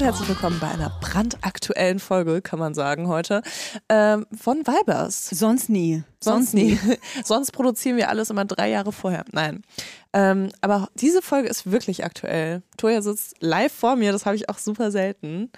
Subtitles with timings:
[0.00, 3.42] Und herzlich willkommen bei einer brandaktuellen Folge, kann man sagen, heute,
[3.90, 5.28] ähm, von Vibers.
[5.28, 6.04] Sonst nie.
[6.20, 6.78] Sonst nie.
[7.22, 9.26] Sonst produzieren wir alles immer drei Jahre vorher.
[9.32, 9.62] Nein.
[10.14, 12.62] Ähm, aber diese Folge ist wirklich aktuell.
[12.78, 15.50] Toja sitzt live vor mir, das habe ich auch super selten.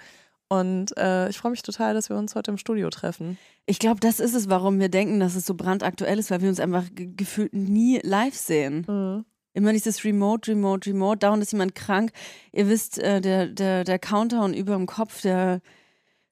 [0.49, 3.37] Und äh, ich freue mich total, dass wir uns heute im Studio treffen.
[3.65, 6.49] Ich glaube, das ist es, warum wir denken, dass es so brandaktuell ist, weil wir
[6.49, 8.85] uns einfach gefühlt nie live sehen.
[8.89, 9.25] Mhm.
[9.53, 11.19] Immer dieses Remote, Remote, Remote.
[11.19, 12.11] Dauernd ist jemand krank.
[12.51, 15.61] Ihr wisst, äh, der, der, der Countdown über dem Kopf, der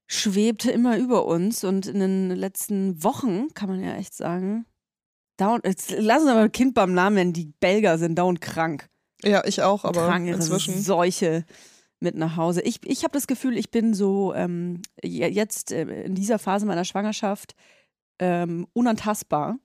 [0.08, 1.64] schwebte immer über uns.
[1.64, 4.66] Und in den letzten Wochen, kann man ja echt sagen,
[5.38, 8.90] dauernd, jetzt lassen wir mal ein Kind beim Namen nennen, die Belger sind dauernd krank.
[9.24, 10.82] Ja, ich auch, aber Tragen ihre inzwischen.
[10.82, 11.46] Seuche
[12.00, 12.62] mit nach Hause.
[12.62, 16.86] Ich, ich habe das Gefühl, ich bin so ähm, jetzt äh, in dieser Phase meiner
[16.86, 17.54] Schwangerschaft
[18.20, 19.58] ähm, unantastbar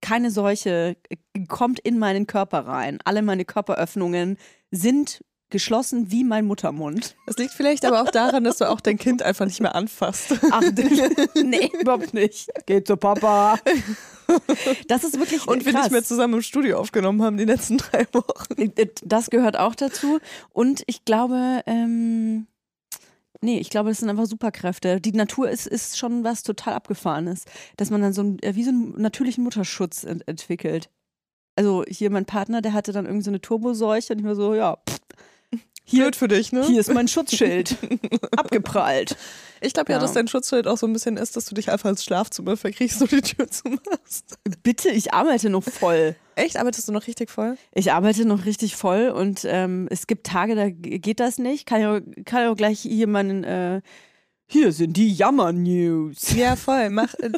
[0.00, 2.98] keine Seuche äh, kommt in meinen Körper rein.
[3.04, 4.36] Alle meine Körperöffnungen
[4.70, 7.16] sind geschlossen wie mein Muttermund.
[7.26, 10.34] Das liegt vielleicht aber auch daran, dass du auch dein Kind einfach nicht mehr anfasst.
[10.50, 10.60] Ach,
[11.34, 12.48] nee, überhaupt nicht.
[12.66, 13.58] Geht zu Papa.
[14.88, 15.84] Das ist wirklich Und wir krass.
[15.84, 18.72] nicht mehr zusammen im Studio aufgenommen haben die letzten drei Wochen.
[19.04, 20.18] Das gehört auch dazu.
[20.52, 22.48] Und ich glaube, ähm,
[23.40, 25.00] Nee, ich glaube, das sind einfach Superkräfte.
[25.00, 27.44] Die Natur ist, ist schon was total Abgefahrenes,
[27.76, 30.90] dass man dann so ein, wie so einen natürlichen Mutterschutz ent entwickelt.
[31.56, 34.54] Also hier mein Partner, der hatte dann irgendwie so eine Turboseuche und ich war so,
[34.54, 35.00] ja, pff,
[35.88, 36.66] hier, Blöd für dich, ne?
[36.66, 37.76] Hier ist mein Schutzschild.
[38.36, 39.16] Abgeprallt.
[39.66, 39.98] Ich glaube ja.
[39.98, 40.02] ja.
[40.02, 43.02] dass dein Schutzschild auch so ein bisschen ist, dass du dich einfach ins Schlafzimmer verkriechst
[43.02, 44.38] und die Tür zumachst.
[44.62, 46.14] Bitte, ich arbeite noch voll.
[46.36, 46.56] Echt?
[46.56, 47.56] Arbeitest du noch richtig voll?
[47.72, 51.66] Ich arbeite noch richtig voll und ähm, es gibt Tage, da geht das nicht.
[51.66, 53.80] Kann ja, kann ja auch gleich hier meinen äh,
[54.48, 56.34] hier sind die Jammer-News.
[56.36, 56.90] Ja, voll.
[56.90, 57.30] Mach, äh,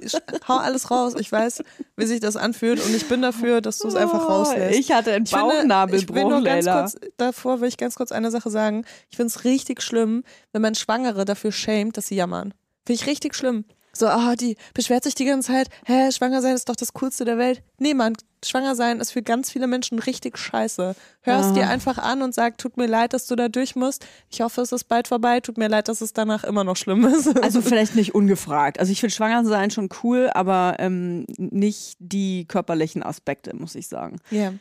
[0.47, 1.15] hau alles raus.
[1.19, 1.63] Ich weiß,
[1.97, 4.79] wie sich das anfühlt und ich bin dafür, dass du es einfach oh, rauslässt.
[4.79, 8.31] Ich hatte einen Bauchnabelbruch, Ich will nur ganz kurz, davor will ich ganz kurz eine
[8.31, 8.85] Sache sagen.
[9.11, 12.53] Ich finde es richtig schlimm, wenn man Schwangere dafür schämt, dass sie jammern.
[12.87, 13.65] Finde ich richtig schlimm.
[13.99, 16.93] So, ah, oh, die beschwert sich die ganze Zeit, hä, schwanger sein ist doch das
[16.93, 17.65] Coolste der Welt.
[17.79, 18.15] Nee, Mann,
[18.45, 20.95] schwanger sein ist für ganz viele Menschen richtig scheiße.
[21.23, 21.71] Hör es dir ah.
[21.71, 24.07] einfach an und sag, tut mir leid, dass du da durch musst.
[24.31, 25.41] Ich hoffe, es ist bald vorbei.
[25.41, 27.37] Tut mir leid, dass es danach immer noch schlimm ist.
[27.49, 28.79] Also vielleicht nicht ungefragt.
[28.79, 33.89] Also ich finde schwanger sein schon cool, aber ähm, nicht die körperlichen Aspekte, muss ich
[33.89, 34.19] sagen.
[34.31, 34.39] Ja.
[34.39, 34.55] Yeah.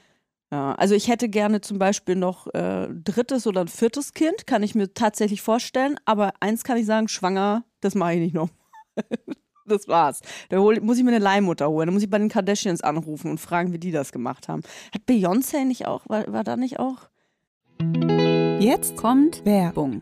[0.50, 4.64] Ja, also ich hätte gerne zum Beispiel noch äh, drittes oder ein viertes Kind, kann
[4.64, 6.00] ich mir tatsächlich vorstellen.
[6.06, 8.50] Aber eins kann ich sagen, schwanger, das mache ich nicht noch.
[9.66, 10.22] das war's.
[10.50, 11.88] Da hol, muss ich mir eine Leihmutter holen.
[11.88, 14.64] Da muss ich bei den Kardashians anrufen und fragen, wie die das gemacht haben.
[14.94, 17.10] Hat Beyoncé nicht auch, war, war da nicht auch?
[18.60, 20.02] Jetzt kommt Werbung.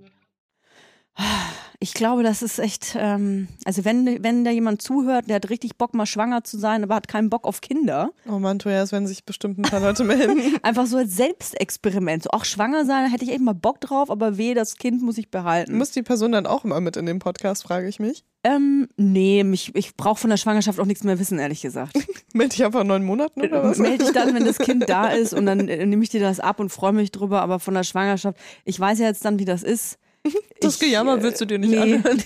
[1.83, 5.77] Ich glaube, das ist echt, ähm, also wenn, wenn da jemand zuhört, der hat richtig
[5.77, 8.11] Bock, mal schwanger zu sein, aber hat keinen Bock auf Kinder.
[8.29, 10.57] Oh Mann, Tobias, wenn sich bestimmt ein paar Leute melden.
[10.61, 12.21] Einfach so als Selbstexperiment.
[12.21, 15.17] So auch schwanger sein, hätte ich echt mal Bock drauf, aber weh, das Kind muss
[15.17, 15.75] ich behalten.
[15.75, 18.25] Muss die Person dann auch immer mit in den Podcast, frage ich mich.
[18.43, 21.97] Ähm, nee, mich, ich brauche von der Schwangerschaft auch nichts mehr wissen, ehrlich gesagt.
[22.33, 23.79] Melde ich einfach in neun Monaten oder was?
[23.79, 26.39] Melde ich dann, wenn das Kind da ist und dann äh, nehme ich dir das
[26.39, 29.45] ab und freue mich drüber, aber von der Schwangerschaft, ich weiß ja jetzt dann, wie
[29.45, 29.97] das ist.
[30.59, 31.77] Das Ich, Gejammer äh, willst du dir nicht nee.
[31.77, 32.21] anhören.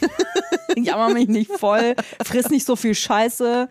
[0.78, 3.70] Jammer mich nicht voll, friss nicht so viel Scheiße.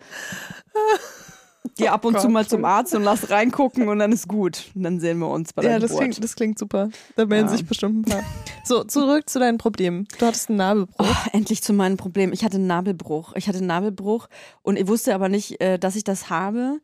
[1.77, 4.71] Geh ab und Oh zu mal zum Arzt und lass reingucken und dann ist gut.
[4.75, 6.03] Und dann sehen wir uns bei der Ja, das Geburt.
[6.03, 6.89] klingt, das klingt super.
[7.15, 7.57] Da melden Ja.
[7.57, 8.23] sich bestimmt ein paar.
[8.63, 10.07] So, zurück zu deinen Problemen.
[10.17, 10.95] Du hattest einen Nabelbruch.
[11.07, 12.33] Oh, endlich zu meinem Problem.
[12.33, 13.33] Ich hatte einen Nabelbruch.
[13.35, 14.27] Ich hatte einen Nabelbruch
[14.63, 16.79] und ich wusste aber nicht, äh, dass ich das habe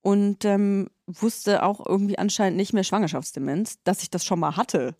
[0.00, 4.96] und ähm, wusste auch irgendwie anscheinend nicht mehr Schwangerschaftsdemenz, dass ich das schon mal hatte.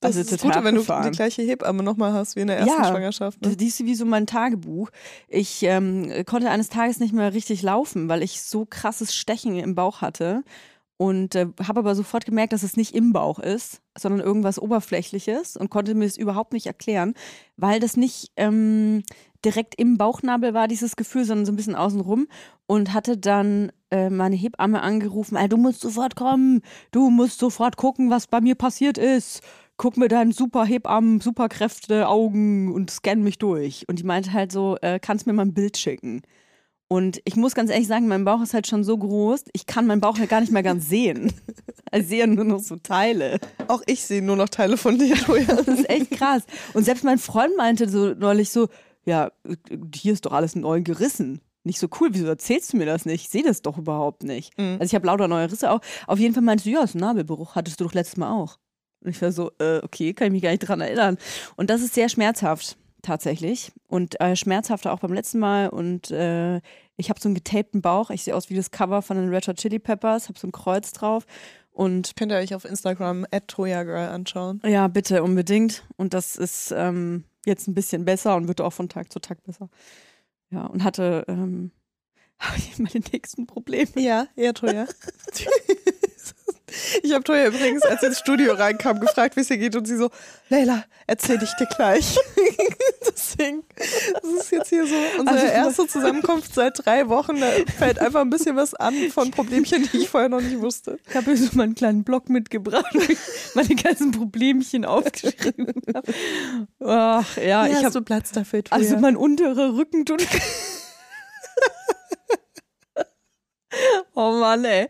[0.00, 2.46] Das Also ist das total Gute, wenn du die gleiche Hebamme nochmal hast wie in
[2.46, 3.40] der ersten Ja, Schwangerschaft.
[3.42, 3.54] Ne?
[3.54, 4.88] Das ist wie so mein Tagebuch.
[5.28, 9.74] Ich ähm, konnte eines Tages nicht mehr richtig laufen, weil ich so krasses Stechen im
[9.74, 10.42] Bauch hatte.
[10.96, 15.56] Und äh, habe aber sofort gemerkt, dass es nicht im Bauch ist, sondern irgendwas Oberflächliches
[15.56, 17.14] und konnte mir es überhaupt nicht erklären,
[17.56, 19.02] weil das nicht ähm,
[19.42, 22.26] direkt im Bauchnabel war, dieses Gefühl, sondern so ein bisschen außenrum.
[22.66, 26.60] Und hatte dann äh, meine Hebamme angerufen, "Ey, du musst sofort kommen,
[26.90, 29.40] du musst sofort gucken, was bei mir passiert ist
[29.80, 33.88] guck mir deinen super Hebammen, Superkräfte, Augen und scan mich durch.
[33.88, 36.20] Und die meinte halt so, äh, kannst mir mal ein Bild schicken.
[36.86, 39.86] Und ich muss ganz ehrlich sagen, mein Bauch ist halt schon so groß, ich kann
[39.86, 41.32] meinen Bauch halt gar nicht mehr ganz sehen.
[41.92, 43.40] Ich sehe nur noch so Teile.
[43.66, 45.46] Auch ich sehe nur noch Teile von dir, Toja.
[45.56, 46.44] Das ist echt krass.
[46.72, 48.68] Und selbst mein Freund meinte so neulich so,
[49.04, 49.32] ja,
[49.92, 51.40] hier ist doch alles neu gerissen.
[51.64, 53.24] Nicht so cool, wieso erzählst du mir das nicht?
[53.24, 54.56] Ich sehe das doch überhaupt nicht.
[54.56, 54.76] Mhm.
[54.78, 55.80] Also ich habe lauter neue Risse auch.
[56.06, 58.58] Auf jeden Fall meinte sie, ja, ist ein Nabelbruch, hattest du doch letztes Mal auch.
[59.02, 61.16] Und ich war so, äh, okay, kann ich mich gar nicht dran erinnern.
[61.56, 63.72] Und das ist sehr schmerzhaft, tatsächlich.
[63.88, 65.68] Und äh, schmerzhafter auch beim letzten Mal.
[65.68, 66.60] Und äh,
[66.96, 68.10] ich habe so einen getapten Bauch.
[68.10, 70.52] Ich sehe aus wie das Cover von den Red Hot Chili Peppers, habe so ein
[70.52, 71.24] Kreuz drauf.
[71.72, 74.60] Und Könnt ihr euch auf Instagram at Toyagirl anschauen.
[74.66, 75.84] ja, bitte, unbedingt.
[75.96, 79.42] Und das ist ähm, jetzt ein bisschen besser und wird auch von Tag zu Tag
[79.44, 79.70] besser.
[80.50, 81.70] Ja, und hatte ähm,
[82.78, 83.90] meine nächsten Probleme.
[83.96, 84.86] Ja, ja, Toja.
[87.02, 89.86] Ich habe Toja übrigens, als sie ins Studio reinkam, gefragt, wie es ihr geht und
[89.86, 90.10] sie so,
[90.48, 92.16] Leila, erzähl ich dir gleich.
[93.08, 97.40] Deswegen, das ist jetzt hier so unsere Also, erste Zusammenkunft seit drei Wochen.
[97.40, 100.98] Da fällt einfach ein bisschen was an von Problemchen, die ich vorher noch nicht wusste.
[101.08, 103.18] Ich habe hier so meinen kleinen Blog mitgebracht, wo ich
[103.54, 106.14] meine ganzen Problemchen aufgeschrieben habe.
[106.84, 110.26] Ach, ja, ich hast habe du Platz dafür, also mein unterer Rücken tut.
[114.14, 114.88] oh Mann, ey.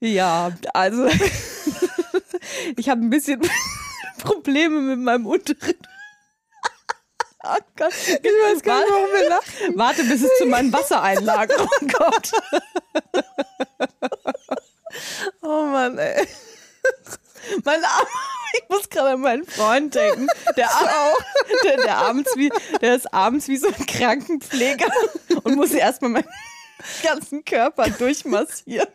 [0.00, 1.06] Ja, also
[2.76, 3.40] ich habe ein bisschen
[4.18, 5.74] Probleme mit meinem unteren.
[7.44, 7.92] Oh Gott.
[7.92, 9.78] Ich weiß gar nicht, warum wir lachen.
[9.78, 12.32] Warte, bis es zu meinen Wassereinlagerungen kommt.
[15.42, 16.26] oh Mann, ey.
[17.64, 18.06] Mein Arm,
[18.54, 20.26] ich muss gerade an meinen Freund denken.
[20.56, 21.18] Der, auch,
[21.62, 24.88] der, der abends wie, der ist abends wie so ein Krankenpfleger
[25.44, 26.28] und muss erstmal meinen
[27.02, 28.88] ganzen Körper durchmassieren.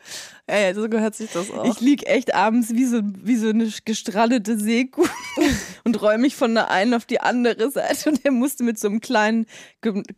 [0.47, 1.63] Ey, so gehört sich das auch.
[1.65, 5.07] Ich lieg echt abends wie so, wie so eine gestrandete Seekuh
[5.85, 8.09] und räume mich von der einen auf die andere Seite.
[8.09, 9.45] Und er musste mit so einem kleinen,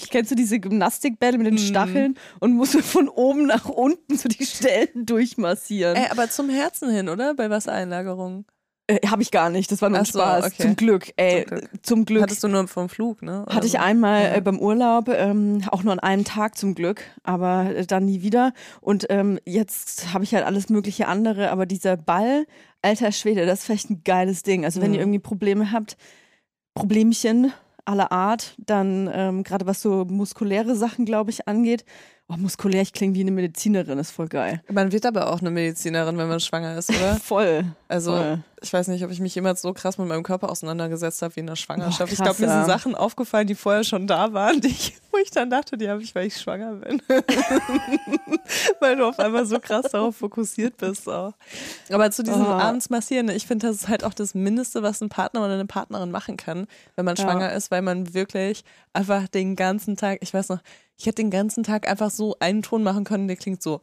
[0.09, 4.45] kennst du diese Gymnastikbälle mit den Stacheln und musste von oben nach unten so die
[4.45, 5.95] Stellen durchmassieren.
[5.95, 7.35] Ey, aber zum Herzen hin, oder?
[7.35, 8.45] Bei Wassereinlagerungen.
[8.87, 10.45] Äh, Habe ich gar nicht, das war nur ein Ach so, Spaß.
[10.45, 10.61] okay.
[10.63, 11.69] Zum Glück, ey, Zum Glück.
[11.85, 12.23] zum Glück.
[12.23, 13.43] Hattest du nur vom Flug, ne?
[13.45, 13.77] Oder Hatte ich so?
[13.79, 18.05] einmal äh, beim Urlaub, ähm, auch nur an einem Tag zum Glück, aber äh, dann
[18.05, 18.51] nie wieder.
[18.81, 22.45] Und ähm, jetzt habe ich halt alles mögliche andere, aber dieser Ball,
[22.81, 24.65] alter Schwede, das ist vielleicht ein geiles Ding.
[24.65, 24.95] Also wenn Mhm.
[24.95, 25.95] ihr irgendwie Probleme habt,
[26.73, 27.53] Problemchen
[27.85, 31.85] aller Art, dann ähm, gerade was so muskuläre Sachen, glaube ich, angeht
[32.29, 34.63] Oh, muskulär, ich klinge wie eine Medizinerin, ist voll geil.
[34.71, 37.15] Man wird aber auch eine Medizinerin, wenn man schwanger ist, oder?
[37.23, 37.65] Voll.
[37.89, 38.39] Also, Voll.
[38.61, 41.41] ich weiß nicht, ob ich mich jemals so krass mit meinem Körper auseinandergesetzt habe wie
[41.41, 41.99] in der Schwangerschaft.
[41.99, 42.65] Boah, ich glaube, mir sind ja.
[42.65, 46.01] Sachen aufgefallen, die vorher schon da waren, die ich, wo ich dann dachte, die habe
[46.01, 47.01] ich, weil ich schwanger bin.
[48.79, 51.07] weil du auf einmal so krass darauf fokussiert bist.
[51.09, 51.33] Auch.
[51.91, 52.51] Aber zu diesem Oh.
[52.51, 55.65] abends massieren, ich finde, das ist halt auch das Mindeste, was ein Partner oder eine
[55.65, 57.23] Partnerin machen kann, wenn man Ja.
[57.23, 58.63] schwanger ist, weil man wirklich
[58.93, 60.59] einfach den ganzen Tag, ich weiß noch,
[60.97, 63.81] ich hätte den ganzen Tag einfach so einen Ton machen können, der klingt so.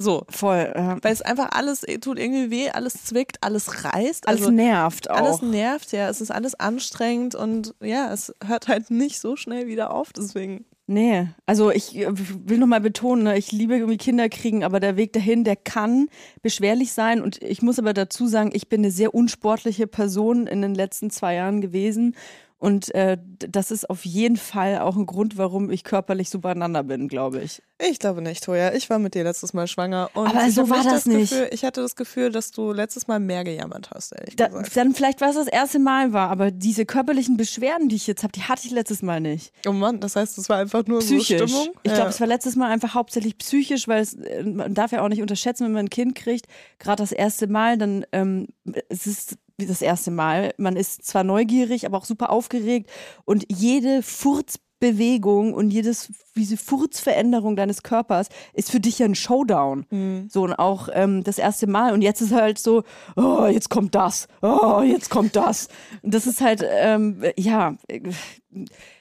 [0.00, 0.72] So, Voll.
[0.76, 0.96] Ja.
[1.02, 4.28] weil es einfach alles eh, tut irgendwie weh, alles zwickt, alles reißt.
[4.28, 5.16] Alles also nervt auch.
[5.16, 6.08] alles nervt, ja.
[6.08, 10.12] Es ist alles anstrengend und ja, es hört halt nicht so schnell wieder auf.
[10.12, 10.66] Deswegen.
[10.86, 14.96] Nee, also ich äh, will nochmal betonen, ne, ich liebe irgendwie Kinder kriegen, aber der
[14.96, 16.08] Weg dahin, der kann
[16.42, 17.20] beschwerlich sein.
[17.20, 21.10] Und ich muss aber dazu sagen, ich bin eine sehr unsportliche Person in den letzten
[21.10, 22.14] zwei Jahren gewesen.
[22.60, 26.82] Und äh, das ist auf jeden Fall auch ein Grund, warum ich körperlich so beieinander
[26.82, 27.62] bin, glaube ich.
[27.78, 28.72] Ich glaube nicht, Toja.
[28.72, 30.10] Ich war mit dir letztes Mal schwanger.
[30.14, 31.30] Und Aber ich so war das nicht.
[31.30, 34.76] Gefühl, ich hatte das Gefühl, dass du letztes Mal mehr gejammert hast, ehrlich Da, gesagt.
[34.76, 38.24] dann vielleicht, weil es das erste Mal war, aber diese körperlichen Beschwerden, die ich jetzt
[38.24, 39.52] habe, die hatte ich letztes Mal nicht.
[39.64, 41.38] Oh Mann, das heißt, es war einfach nur Psychisch.
[41.38, 41.68] so Stimmung.
[41.84, 41.96] Ich ja.
[41.98, 45.08] glaube, es war letztes Mal einfach hauptsächlich psychisch, weil es, äh, man darf ja auch
[45.08, 46.46] nicht unterschätzen, wenn man ein Kind kriegt,
[46.80, 48.48] gerade das erste Mal, dann ähm,
[48.88, 50.54] es ist das erste Mal.
[50.56, 52.90] Man ist zwar neugierig, aber auch super aufgeregt
[53.24, 59.86] und jede Furzbewegung und jedes, diese Furzveränderung deines Körpers ist für dich ja ein Showdown.
[59.90, 60.28] Mhm.
[60.30, 61.92] So und auch ähm, das erste Mal.
[61.92, 62.84] Und jetzt ist halt so,
[63.16, 65.68] oh, jetzt kommt das, oh, jetzt kommt das.
[66.02, 67.76] Und das ist halt, ähm, ja,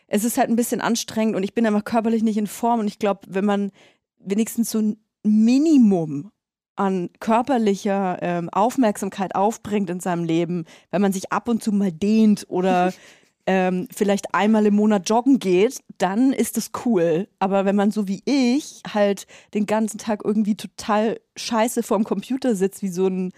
[0.07, 2.79] es ist halt ein bisschen anstrengend und ich bin einfach körperlich nicht in Form.
[2.79, 3.71] Und ich glaube, wenn man
[4.19, 6.31] wenigstens so ein Minimum
[6.77, 11.91] an körperlicher ähm, Aufmerksamkeit aufbringt in seinem Leben, wenn man sich ab und zu mal
[11.91, 12.93] dehnt oder
[13.47, 17.27] ähm, vielleicht einmal im Monat joggen geht, dann ist das cool.
[17.39, 22.55] Aber wenn man so wie ich halt den ganzen Tag irgendwie total scheiße vorm Computer
[22.55, 23.31] sitzt, wie so ein,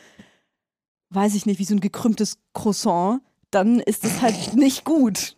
[1.11, 5.37] weiß ich nicht, wie so ein gekrümmtes Croissant, dann ist das halt nicht gut.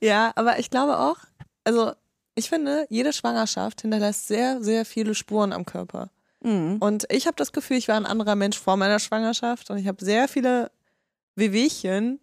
[0.00, 1.18] Ja, aber ich glaube auch,
[1.64, 1.92] also
[2.34, 6.10] ich finde, jede Schwangerschaft hinterlässt sehr, sehr viele Spuren am Körper.
[6.42, 6.76] Mhm.
[6.80, 9.86] Und ich habe das Gefühl, ich war ein anderer Mensch vor meiner Schwangerschaft und ich
[9.86, 10.70] habe sehr viele
[11.36, 12.20] Wehwehchen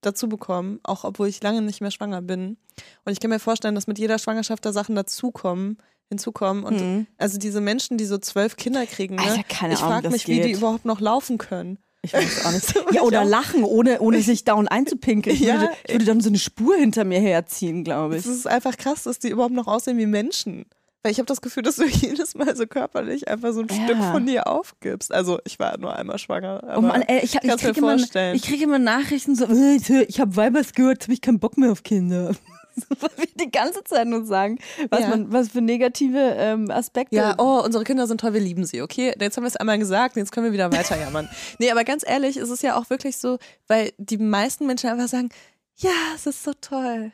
[0.00, 2.56] dazu bekommen, auch obwohl ich lange nicht mehr schwanger bin.
[3.04, 5.78] Und ich kann mir vorstellen, dass mit jeder Schwangerschaft da Sachen dazukommen,
[6.08, 6.64] hinzukommen.
[6.64, 7.06] Und Mhm.
[7.16, 9.22] also diese Menschen, die so zwölf Kinder kriegen, ne?
[9.22, 11.78] Alter, keine ich frage mich, wie die überhaupt noch laufen können.
[12.02, 12.74] Ich weiß auch nicht.
[12.94, 13.26] Ja, oder auch.
[13.26, 15.34] lachen, ohne, ohne sich down einzupinkeln.
[15.34, 18.26] Ich, Ja, würde, ich würde dann so eine Spur hinter mir herziehen, glaube ich.
[18.26, 20.66] Es ist einfach krass, dass die überhaupt noch aussehen wie Menschen.
[21.04, 23.84] Weil ich habe das Gefühl, dass du jedes Mal so körperlich einfach so ein Ja.
[23.84, 25.12] Stück von dir aufgibst.
[25.12, 26.74] Also ich war nur einmal schwanger.
[26.76, 28.34] Oh Mann, ey, ich, ich, mir kriege immer, vorstellen.
[28.34, 29.76] ich kriege immer Nachrichten so, äh,
[30.08, 32.32] ich habe Weibers gehört, habe ich keinen Bock mehr auf Kinder.
[32.76, 34.58] So, was wir die ganze Zeit nur sagen,
[34.90, 35.08] was, Ja.
[35.10, 37.14] man, was für negative ähm, Aspekte.
[37.14, 39.14] Ja, oh, unsere Kinder sind toll, wir lieben sie, okay?
[39.20, 41.28] Jetzt haben wir es einmal gesagt, jetzt können wir wieder weiter jammern.
[41.60, 45.06] nee, aber ganz ehrlich, es ist ja auch wirklich so, weil die meisten Menschen einfach
[45.06, 45.28] sagen,
[45.76, 47.12] ja, es ist so toll.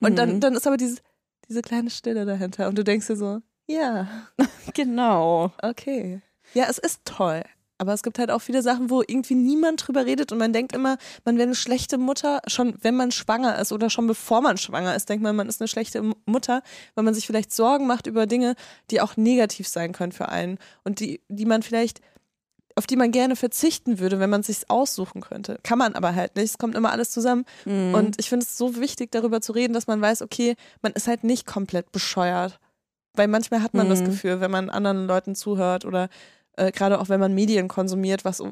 [0.00, 0.40] Und dann, Mhm.
[0.40, 0.96] dann ist aber diese,
[1.48, 4.08] diese kleine Stille dahinter und du denkst dir so, ja,
[4.74, 5.52] Genau.
[5.62, 6.20] okay.
[6.54, 7.42] Ja, es ist toll.
[7.78, 10.74] Aber es gibt halt auch viele Sachen, wo irgendwie niemand drüber redet und man denkt
[10.74, 14.56] immer, man wäre eine schlechte Mutter, schon wenn man schwanger ist oder schon bevor man
[14.56, 16.62] schwanger ist, denkt man, man ist eine schlechte Mutter,
[16.94, 18.54] weil man sich vielleicht Sorgen macht über Dinge,
[18.90, 22.00] die auch negativ sein können für einen und die, die man vielleicht,
[22.76, 25.58] auf die man gerne verzichten würde, wenn man es sich aussuchen könnte.
[25.62, 26.44] Kann man aber halt nicht.
[26.50, 27.44] Es kommt immer alles zusammen.
[27.64, 27.94] Mhm.
[27.94, 31.08] Und ich finde es so wichtig, darüber zu reden, dass man weiß, okay, man ist
[31.08, 32.60] halt nicht komplett bescheuert.
[33.14, 34.04] Weil manchmal hat man das Mhm.
[34.06, 36.08] Gefühl, wenn man anderen Leuten zuhört oder
[36.58, 38.42] äh, gerade auch wenn man Medien konsumiert, was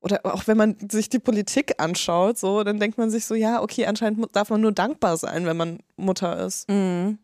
[0.00, 3.60] oder auch wenn man sich die Politik anschaut, so, dann denkt man sich so, ja,
[3.60, 6.70] okay, anscheinend darf man nur dankbar sein, wenn man Mutter ist.
[6.70, 7.18] Mhm.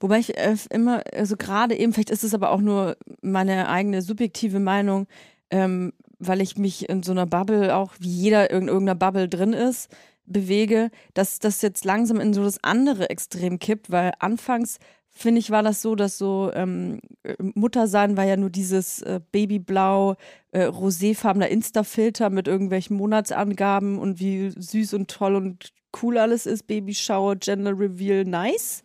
[0.00, 4.00] Wobei ich äh, immer, also gerade eben, vielleicht ist es aber auch nur meine eigene
[4.02, 5.06] subjektive Meinung,
[5.50, 9.52] ähm, weil ich mich in so einer Bubble, auch wie jeder in irgendeiner Bubble drin
[9.52, 9.90] ist,
[10.24, 14.78] bewege, dass das jetzt langsam in so das andere Extrem kippt, weil anfangs
[15.16, 17.00] finde ich, war das so, dass so ähm,
[17.38, 20.16] Muttersein war ja nur dieses äh, Babyblau,
[20.52, 25.72] äh, roséfarbener Insta-Filter mit irgendwelchen Monatsangaben und wie süß und toll und
[26.02, 28.84] cool alles ist, Babyshower, Gender Reveal, nice.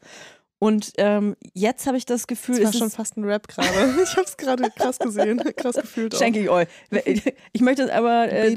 [0.63, 3.67] Und ähm, jetzt habe ich das Gefühl, Das war schon fast ein Rap gerade.
[4.03, 6.15] Ich habe es gerade krass gesehen, krass gefühlt.
[6.15, 6.67] schenke ich euch.
[7.51, 8.53] Ich möchte es aber, äh,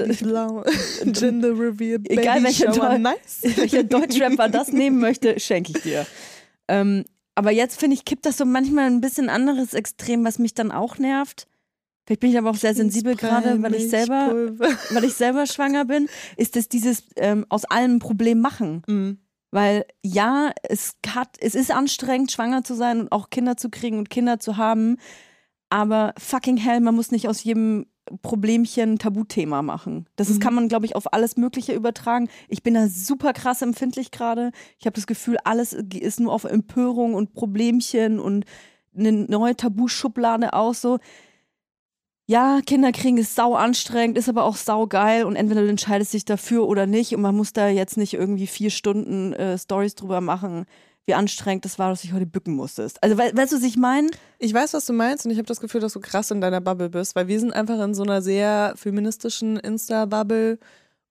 [1.07, 3.41] Gender Reveal, Egal, welcher Shower, nice.
[3.57, 6.07] welcher Deutschrapper das nehmen möchte, schenke ich dir.
[6.69, 7.05] Ähm,
[7.37, 10.73] aber jetzt finde ich, kippt das so manchmal ein bisschen anderes Extrem, was mich dann
[10.73, 11.47] auch nervt.
[12.05, 14.53] Vielleicht bin ich aber auch sehr sensibel gerade, weil ich selber,
[14.91, 18.83] weil ich selber schwanger bin, ist es dieses ähm, aus allem Problem machen.
[18.87, 19.19] Mhm.
[19.55, 23.99] Weil ja, es, hat, es ist anstrengend, schwanger zu sein und auch Kinder zu kriegen
[23.99, 24.97] und Kinder zu haben.
[25.71, 27.87] Aber fucking hell, man muss nicht aus jedem
[28.23, 30.09] Problemchen Tabuthema machen.
[30.17, 30.41] Das ist, Mhm.
[30.41, 32.29] kann man, glaube ich, auf alles Mögliche übertragen.
[32.49, 34.51] Ich bin da super krass empfindlich gerade.
[34.81, 38.47] Ich habe das Gefühl, alles ist nur auf Empörung und Problemchen und
[38.99, 40.81] eine neue Tabuschublade aus.
[40.81, 40.99] So,
[42.27, 46.15] ja, Kinder kriegen ist sau anstrengend, ist aber auch sau geil und entweder du entscheidest
[46.15, 49.95] dich dafür oder nicht und man muss da jetzt nicht irgendwie vier Stunden äh, Stories
[49.95, 50.65] drüber machen,
[51.07, 53.03] wie anstrengend das war, dass ich heute bücken musstest.
[53.03, 54.09] Also we weißt du, was ich meine?
[54.39, 56.63] Ich weiß, was du meinst und ich habe das Gefühl, dass du krass in deiner
[56.63, 60.59] Bubble bist, weil wir sind einfach in so einer sehr feministischen Insta-Bubble,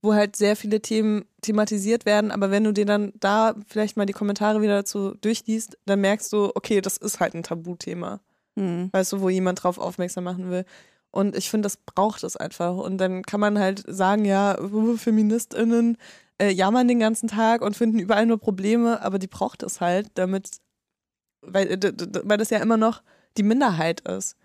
[0.01, 4.05] wo halt sehr viele Themen thematisiert werden, aber wenn du dir dann da vielleicht mal
[4.08, 8.20] die Kommentare wieder dazu durchliest, dann merkst du, okay, das ist halt ein Tabuthema,
[8.58, 8.89] Hm.
[8.91, 10.65] weißt du, wo jemand drauf aufmerksam machen will.
[11.13, 12.75] Und ich finde, das braucht es einfach.
[12.75, 14.58] Und dann kann man halt sagen, ja,
[14.98, 15.98] FeministInnen
[16.41, 20.08] äh, jammern den ganzen Tag und finden überall nur Probleme, aber die braucht es halt,
[20.15, 20.58] damit,
[21.41, 21.79] weil,
[22.24, 23.03] weil das ja immer noch
[23.38, 24.38] die Minderheit ist.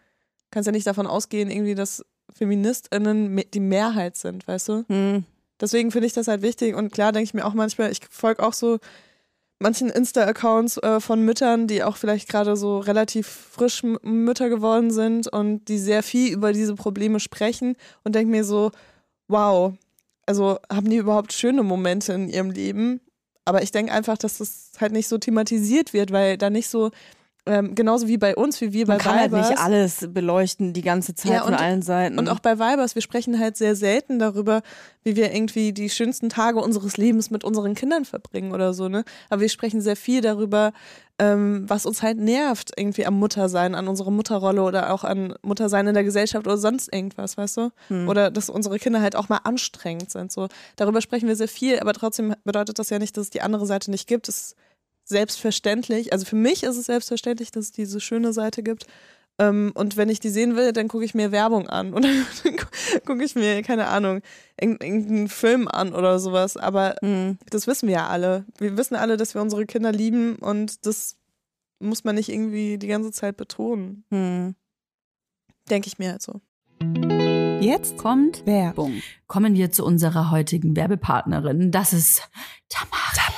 [0.51, 4.85] Kannst ja nicht davon ausgehen, irgendwie, dass FeministInnen die Mehrheit sind, weißt du?
[4.89, 5.25] Hm.
[5.59, 8.43] Deswegen finde ich das halt wichtig und klar denke ich mir auch manchmal, ich folge
[8.43, 8.79] auch so
[9.59, 15.29] manchen Insta-Accounts äh, von Müttern, die auch vielleicht gerade so relativ frisch Mütter geworden sind
[15.29, 18.71] und die sehr viel über diese Probleme sprechen und denke mir so,
[19.27, 19.75] wow,
[20.27, 23.01] also haben die überhaupt schöne Momente in ihrem Leben?
[23.45, 26.91] Aber ich denke einfach, dass das halt nicht so thematisiert wird, weil da nicht so,
[27.49, 30.73] ähm, genauso wie bei uns, wie wir Man bei kann halt Weibers, nicht alles beleuchten
[30.73, 32.19] die ganze Zeit Ja, von und- allen Seiten.
[32.19, 34.63] und auch bei Weibers, wir sprechen halt sehr selten darüber,
[35.05, 39.05] wie wir irgendwie die schönsten Tage unseres Lebens mit unseren Kindern verbringen oder so, ne?
[39.31, 40.73] Aber wir sprechen sehr viel darüber,
[41.21, 45.87] ähm, was uns halt nervt, irgendwie am Muttersein, an unserer Mutterrolle oder auch an Muttersein
[45.89, 47.71] in der Gesellschaft oder sonst irgendwas, weißt du?
[47.89, 48.09] Hm.
[48.09, 50.31] Oder dass unsere Kinder halt auch mal anstrengend sind.
[50.31, 53.41] So, darüber sprechen wir sehr viel, aber trotzdem bedeutet das ja nicht, dass es die
[53.43, 54.29] andere Seite nicht gibt.
[54.29, 54.55] Es
[55.09, 56.13] selbstverständlich.
[56.13, 58.87] Also für mich ist es selbstverständlich, dass es diese schöne Seite gibt.
[59.41, 62.09] Ähm, und wenn ich die sehen will, dann gucke ich mir Werbung an oder
[62.45, 62.57] dann
[63.07, 64.21] gucke ich mir, keine Ahnung,
[64.61, 66.57] irgend- irgendeinen Film an oder sowas.
[66.57, 67.39] Aber Hm.
[67.51, 68.45] das wissen wir ja alle.
[68.59, 71.17] Wir wissen alle, dass wir unsere Kinder lieben und das
[71.81, 74.05] muss man nicht irgendwie die ganze Zeit betonen.
[74.11, 74.57] Hm.
[75.71, 76.41] Denke ich mir halt so.
[77.61, 79.03] Jetzt Kommt Werbung.
[79.27, 81.71] kommen wir zu unserer heutigen Werbepartnerin.
[81.71, 82.23] Das ist
[82.69, 83.15] Tamaris.
[83.15, 83.38] Tamaris.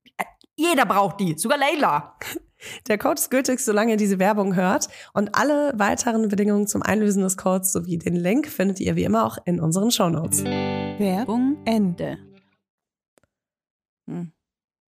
[0.55, 2.15] jeder braucht die, sogar Leila.
[2.87, 4.87] Der Code ist gültig, solange ihr diese Werbung hört.
[5.13, 9.25] Und alle weiteren Bedingungen zum Einlösen des Codes sowie den Link findet ihr wie immer
[9.25, 10.43] auch in unseren Shownotes.
[10.43, 12.19] Werbung Ende.
[14.07, 14.31] Hm.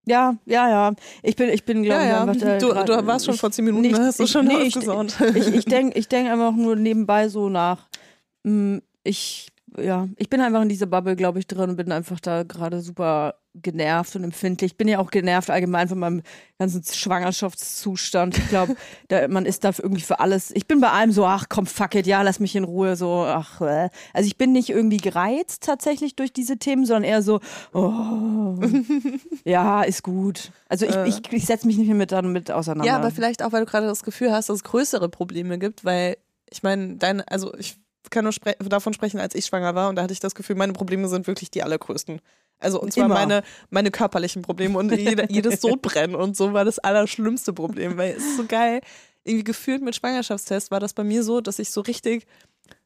[0.06, 0.94] Ja, ja, ja.
[1.22, 2.22] Ich bin, ich bin, glaube Ja, ich, ja.
[2.24, 4.32] einfach da Du, grad- du warst schon ich- vor zehn Minuten, nicht- hast du ich-
[4.32, 4.76] schon nee, ich-.
[4.76, 7.88] Ich, ich denke ich denk einfach nur nebenbei so nach.
[8.46, 12.20] Hm, Ich, ja, ich bin einfach in dieser Bubble, glaube ich, drin und bin einfach
[12.20, 14.72] da gerade super genervt und empfindlich.
[14.72, 16.22] Ich bin ja auch genervt allgemein von meinem
[16.58, 18.38] ganzen Schwangerschaftszustand.
[18.38, 18.76] Ich glaube,
[19.30, 20.52] man ist da irgendwie für alles.
[20.52, 22.96] Ich bin bei allem so, ach komm, fuck it, ja, lass mich in Ruhe.
[22.96, 23.90] So, ach, äh.
[24.14, 27.40] also ich bin nicht irgendwie gereizt tatsächlich durch diese Themen, sondern eher so,
[27.74, 28.56] oh,
[29.46, 30.52] ja, ist gut.
[30.70, 32.88] Also ich, ich, ich setze mich nicht mehr mit damit auseinander.
[32.88, 35.84] Ja, aber vielleicht auch, weil du gerade das Gefühl hast, dass es größere Probleme gibt,
[35.84, 36.18] weil
[36.50, 37.78] ich meine, deine, also ich
[38.12, 40.56] kann nur spre davon sprechen, als ich schwanger war und da hatte ich das Gefühl,
[40.56, 42.22] meine Probleme sind wirklich die allergrößten.
[42.60, 43.16] Also und zwar Immer.
[43.16, 48.12] meine, meine körperlichen Probleme und jede, jedes Sodbrennen und so war das allerschlimmste Problem, weil
[48.12, 48.82] es ist so geil,
[49.24, 52.28] irgendwie gefühlt mit Schwangerschaftstest war das bei mir so, dass ich so richtig,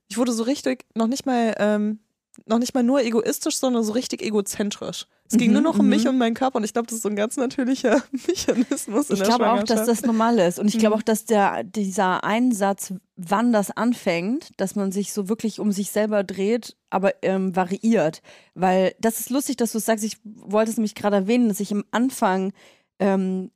[0.08, 2.00] ich wurde so richtig, noch nicht mal, ähm,
[2.46, 5.08] noch nicht mal nur egoistisch, sondern so richtig egozentrisch.
[5.28, 6.12] Es ging Mhm, nur noch um mich mhm.
[6.12, 9.24] und meinen Körper und ich glaube, das ist so ein ganz natürlicher Mechanismus in Ich
[9.24, 10.60] glaube auch, dass das normal ist.
[10.60, 11.00] Und ich glaube Mhm.
[11.00, 15.90] auch, dass der, dieser Einsatz, wann das anfängt, dass man sich so wirklich um sich
[15.90, 18.22] selber dreht, aber ähm, variiert.
[18.54, 20.04] Weil das ist lustig, dass du es sagst.
[20.04, 22.54] Ich wollte es nämlich gerade erwähnen, dass ich am Anfang,
[23.00, 23.50] ähm,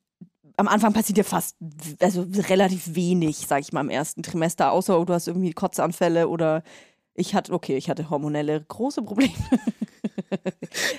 [0.56, 1.56] am Anfang passiert ja fast,
[2.00, 6.62] also relativ wenig, sag ich mal, im ersten Trimester, außer du hast irgendwie Kotzanfälle oder
[7.20, 9.32] ich hatte, okay, ich hatte hormonelle große Probleme.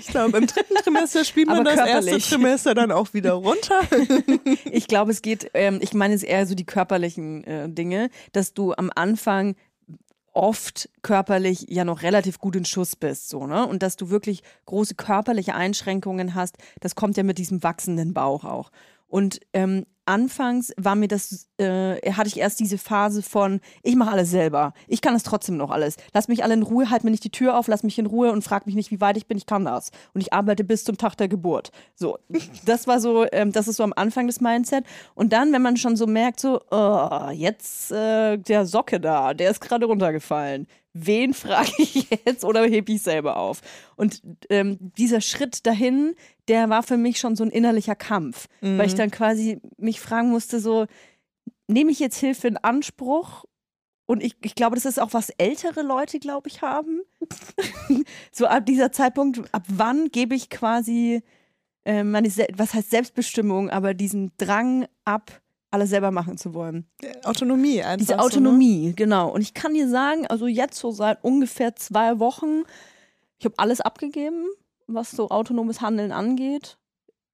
[0.01, 2.19] Ich glaube, im dritten Trimester spielt man das erste.
[2.19, 3.79] Trimester dann auch wieder runter.
[4.65, 8.53] Ich glaube, es geht, ähm, ich meine es eher so die körperlichen äh, Dinge, dass
[8.53, 9.55] du am Anfang
[10.34, 13.65] oft körperlich ja noch relativ gut in Schuss bist, so, ne?
[13.65, 18.43] Und dass du wirklich große körperliche Einschränkungen hast, das kommt ja mit diesem wachsenden Bauch
[18.43, 18.71] auch.
[19.12, 24.12] Und ähm, anfangs war mir das, äh, hatte ich erst diese Phase von, ich mache
[24.12, 24.74] alles selber.
[24.88, 25.97] Ich kann das trotzdem noch alles.
[26.13, 28.32] Lass mich alle in Ruhe, halt mir nicht die Tür auf, lass mich in Ruhe
[28.32, 29.91] und frag mich nicht, wie weit ich bin, ich kann das.
[30.13, 31.71] Und ich arbeite bis zum Tag der Geburt.
[31.93, 32.19] So,
[32.65, 34.86] das war so, ähm, das ist so am Anfang des Mindset.
[35.13, 39.52] Und dann, wenn man schon so merkt, so, oh, jetzt äh, der Socke da, der
[39.52, 40.67] ist gerade runtergefallen.
[40.93, 43.62] Wen frage ich jetzt oder hebe ich selber auf?
[43.95, 46.15] Und ähm, dieser Schritt dahin,
[46.47, 50.30] der war für mich schon so ein innerlicher Kampf, weil ich dann quasi mich fragen
[50.30, 50.86] musste, so,
[51.67, 53.45] nehme ich jetzt Hilfe in Anspruch?
[54.06, 57.01] Und ich, ich glaube, das ist auch was ältere Leute, glaube ich, haben.
[58.32, 61.23] so ab dieser Zeitpunkt, ab wann gebe ich quasi
[61.86, 65.40] äh, meine, was heißt Selbstbestimmung, aber diesen Drang ab,
[65.71, 66.86] alles selber machen zu wollen.
[67.23, 67.97] Autonomie einfach.
[67.97, 68.23] Diese so, ne?
[68.23, 69.29] Autonomie, genau.
[69.29, 72.63] Und ich kann dir sagen, also jetzt so seit ungefähr zwei Wochen,
[73.39, 74.45] ich habe alles abgegeben,
[74.88, 76.77] was so autonomes Handeln angeht.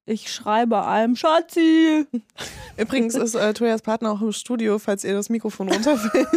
[0.05, 2.05] Ich schreibe allem, Schatzi.
[2.77, 6.27] Übrigens ist äh, Toyas Partner auch im Studio, falls ihr das Mikrofon runterfällt.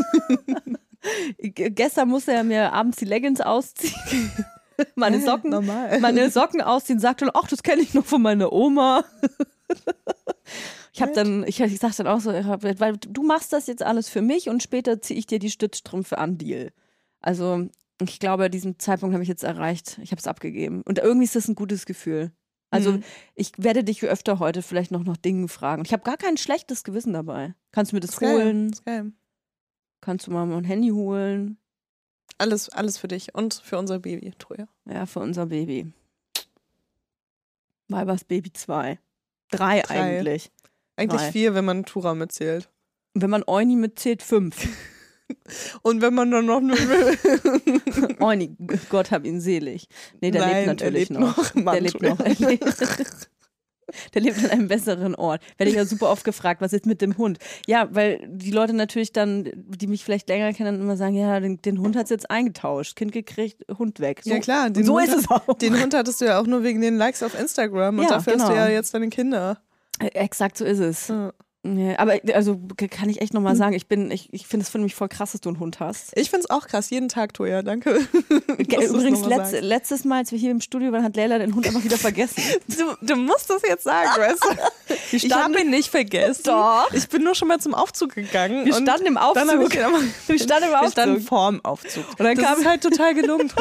[1.38, 3.94] Gestern musste er mir abends die Leggings ausziehen.
[4.96, 6.00] meine Socken, Normal.
[6.00, 9.04] meine Socken ausziehen, sagte ach, das kenne ich noch von meiner Oma.
[10.92, 14.08] Ich habe dann, ich, ich sag dann auch so, weil du machst das jetzt alles
[14.08, 16.72] für mich und später ziehe ich dir die Stützstrümpfe an, Deal.
[17.20, 17.68] Also
[18.02, 19.98] ich glaube, diesen Zeitpunkt habe ich jetzt erreicht.
[20.02, 20.82] Ich habe es abgegeben.
[20.82, 22.32] Und irgendwie ist das ein gutes Gefühl.
[22.70, 23.04] Also Mhm.
[23.34, 25.82] ich werde dich öfter heute vielleicht noch nach Dingen fragen.
[25.84, 27.54] Ich habe gar kein schlechtes Gewissen dabei.
[27.72, 28.34] Kannst du mir das geil.
[28.34, 28.74] holen?
[28.84, 29.12] Geil.
[30.00, 31.58] Kannst du mal mein Handy holen?
[32.38, 34.66] Alles, alles für dich und für unser Baby, Toya.
[34.86, 35.92] Ja, für unser Baby.
[37.88, 38.98] Weibers Baby 2.
[39.50, 40.00] Drei, Drei.
[40.00, 40.50] eigentlich.
[41.00, 41.32] Eigentlich Drei.
[41.32, 42.68] vier, wenn man Tura mitzählt.
[43.14, 44.56] Wenn man Euni mitzählt, fünf.
[45.82, 46.76] Und wenn man dann noch nur.
[48.20, 48.56] Euni,
[48.88, 49.88] Gott hab ihn selig.
[50.20, 51.54] Nee, der Nein, lebt natürlich lebt noch.
[51.54, 51.72] noch.
[51.72, 52.18] Der lebt noch.
[52.20, 52.34] Er
[54.14, 55.42] Der lebt an einem besseren Ort.
[55.56, 57.38] Werde ich ja super oft gefragt, was ist mit dem Hund?
[57.66, 61.60] Ja, weil die Leute natürlich dann, die mich vielleicht länger kennen, immer sagen, ja, den,
[61.62, 62.96] den Hund hat's jetzt eingetauscht.
[62.96, 64.20] Kind gekriegt, Hund weg.
[64.24, 64.70] So, Ja, klar.
[64.74, 65.58] so Hund ist es auch.
[65.58, 68.34] Den Hund hattest du ja auch nur wegen den Likes auf Instagram und Ja, dafür
[68.34, 68.60] hast du genau.
[68.60, 69.60] ja jetzt deine Kinder.
[70.00, 71.08] Äh, Exakt so ist es.
[71.08, 71.32] Ja.
[71.62, 72.58] Ja, aber also
[72.90, 73.42] kann ich echt Hm.
[73.42, 75.60] nochmal sagen, ich bin, ich, ich finde es für mich voll krass, dass du einen
[75.60, 76.10] Hund hast.
[76.16, 78.00] Ich find's auch krass, jeden Tag, Toja, danke.
[78.56, 79.62] Übrigens, noch mal letz, sagst.
[79.62, 82.42] letztes Mal, als wir hier im Studio waren, hat Leila den Hund einfach wieder vergessen.
[82.66, 84.94] Du, du musst das jetzt sagen, weißt du?
[85.12, 86.42] Ich standen- habe ihn nicht vergessen.
[86.44, 86.88] Doch.
[86.92, 88.64] Ich bin nur schon mal zum Aufzug gegangen.
[88.64, 89.46] Wir standen im Aufzug.
[89.48, 90.92] Dann ich aber, Wir standen im wir Aufzug.
[90.92, 92.04] standen vorm Aufzug.
[92.18, 93.52] Und dann das kam- halt total gelungen.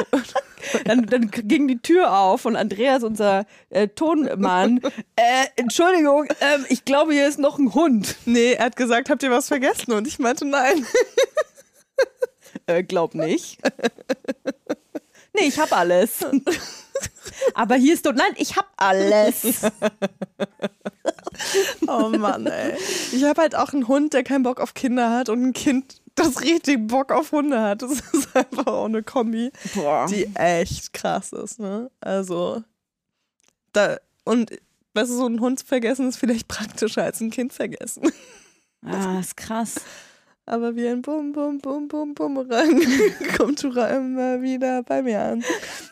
[0.85, 4.81] Dann, dann ging die Tür auf und Andreas, unser äh, Tonmann,
[5.15, 7.88] äh, Entschuldigung, ähm, ich glaube, hier ist noch ein Hund.
[8.25, 9.91] Nee, er hat gesagt, habt ihr was vergessen?
[9.93, 10.85] Und ich meinte, nein.
[12.65, 13.59] Äh, glaub nicht.
[15.33, 16.25] Nee, ich hab alles.
[17.53, 19.61] Aber hier ist doch, nein, ich hab alles.
[21.87, 22.75] Oh Mann, ey.
[23.13, 26.01] Ich habe halt auch einen Hund, der keinen Bock auf Kinder hat und ein Kind,
[26.15, 27.81] das richtig Bock auf Hunde hat.
[27.81, 30.07] Das ist einfach auch eine Kombi, Boah.
[30.07, 31.91] die echt krass ist, ne?
[32.01, 32.63] Also,
[33.71, 34.51] da, und,
[34.99, 38.11] weißt du, so einen Hund vergessen ist vielleicht praktischer als ein Kind vergessen.
[38.85, 39.81] Ah, ist krass.
[40.45, 42.81] Aber wie ein Bum, Bum, Bum, Bum, Bumerang
[43.37, 45.43] kommt Tura immer wieder bei mir an.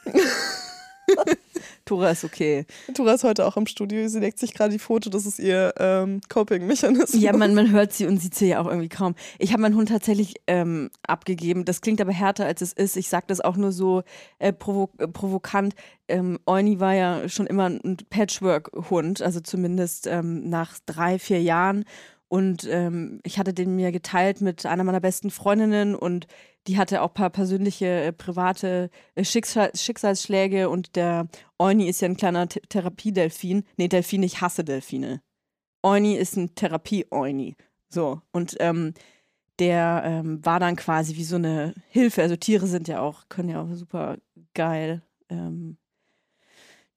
[1.88, 2.66] Tora ist okay.
[2.94, 5.74] Tura ist heute auch im Studio, sie legt sich gerade die Foto, das ist ihr
[5.80, 7.22] ähm, Coping-Mechanismus.
[7.22, 9.16] Ja, man, man hört sie und sieht sie ja auch irgendwie kaum.
[9.40, 11.66] Ich habe meinen Hund tatsächlich ähm, abgegeben.
[11.66, 12.98] Das klingt aber härter, als es ist.
[12.98, 14.04] Ich sage das auch nur so
[14.40, 15.74] äh, provo äh, provokant.
[16.10, 21.86] Ähm, Euni war ja schon immer ein Patchwork-Hund, also zumindest ähm, nach drei, vier Jahren.
[22.30, 26.28] Und ähm, ich hatte den mir geteilt mit einer meiner besten Freundinnen und
[26.68, 32.02] die hatte auch ein paar persönliche, äh, private äh, Schicksal Schicksalsschläge und der Euni ist
[32.02, 33.64] ja ein kleiner Th Therapiedelfin.
[33.78, 35.22] Nee, Delfine, ich hasse Delfine.
[35.84, 37.56] Euni ist ein Therapie-Euni.
[37.90, 38.94] So, und ähm,
[39.60, 42.22] der ähm, war dann quasi wie so eine Hilfe.
[42.22, 44.18] Also Tiere sind ja auch, können ja auch super
[44.54, 45.78] geil ähm,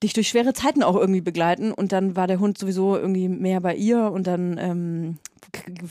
[0.02, 1.72] dich durch schwere Zeiten auch irgendwie begleiten.
[1.72, 5.18] Und dann war der Hund sowieso irgendwie mehr bei ihr und dann ähm,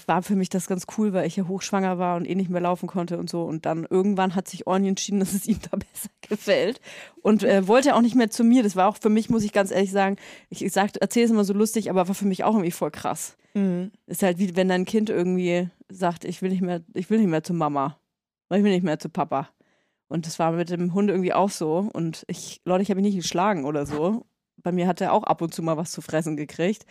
[0.08, 2.62] war für mich das ganz cool, weil ich ja hochschwanger war und eh nicht mehr
[2.62, 3.44] laufen konnte und so.
[3.44, 6.82] Und dann irgendwann hat sich Orni entschieden, dass es ihm da besser gefällt
[7.22, 8.64] und äh, wollte auch nicht mehr zu mir.
[8.64, 10.18] Das war auch für mich, muss ich ganz ehrlich sagen,
[10.50, 12.92] ich, ich sag, erzähle es immer so lustig, aber war für mich auch irgendwie voll
[12.92, 13.38] krass.
[13.54, 13.92] Mhm.
[14.08, 17.30] Ist halt wie wenn dein Kind irgendwie sagt, ich will nicht mehr, ich will nicht
[17.30, 17.98] mehr zu Mama.
[18.52, 19.50] Ich will nicht mehr zu Papa.
[20.10, 21.90] Und das war mit dem Hund irgendwie auch so.
[21.94, 24.26] Und ich, Leute, ich habe ihn nicht geschlagen oder so.
[24.58, 26.86] Bei mir hat er auch ab und zu mal was zu fressen gekriegt.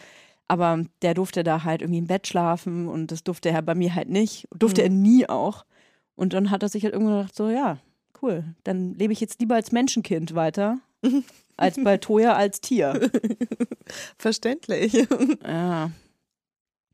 [0.46, 3.94] Aber der durfte da halt irgendwie im Bett schlafen und das durfte er bei mir
[3.94, 4.48] halt nicht.
[4.56, 5.66] Durfte er nie auch.
[6.14, 7.78] Und dann hat er sich halt irgendwann gedacht, so, ja,
[8.22, 10.78] cool, dann lebe ich jetzt lieber als Menschenkind weiter,
[11.56, 13.10] als bei Toya als Tier.
[14.18, 15.06] Verständlich.
[15.44, 15.90] Ja.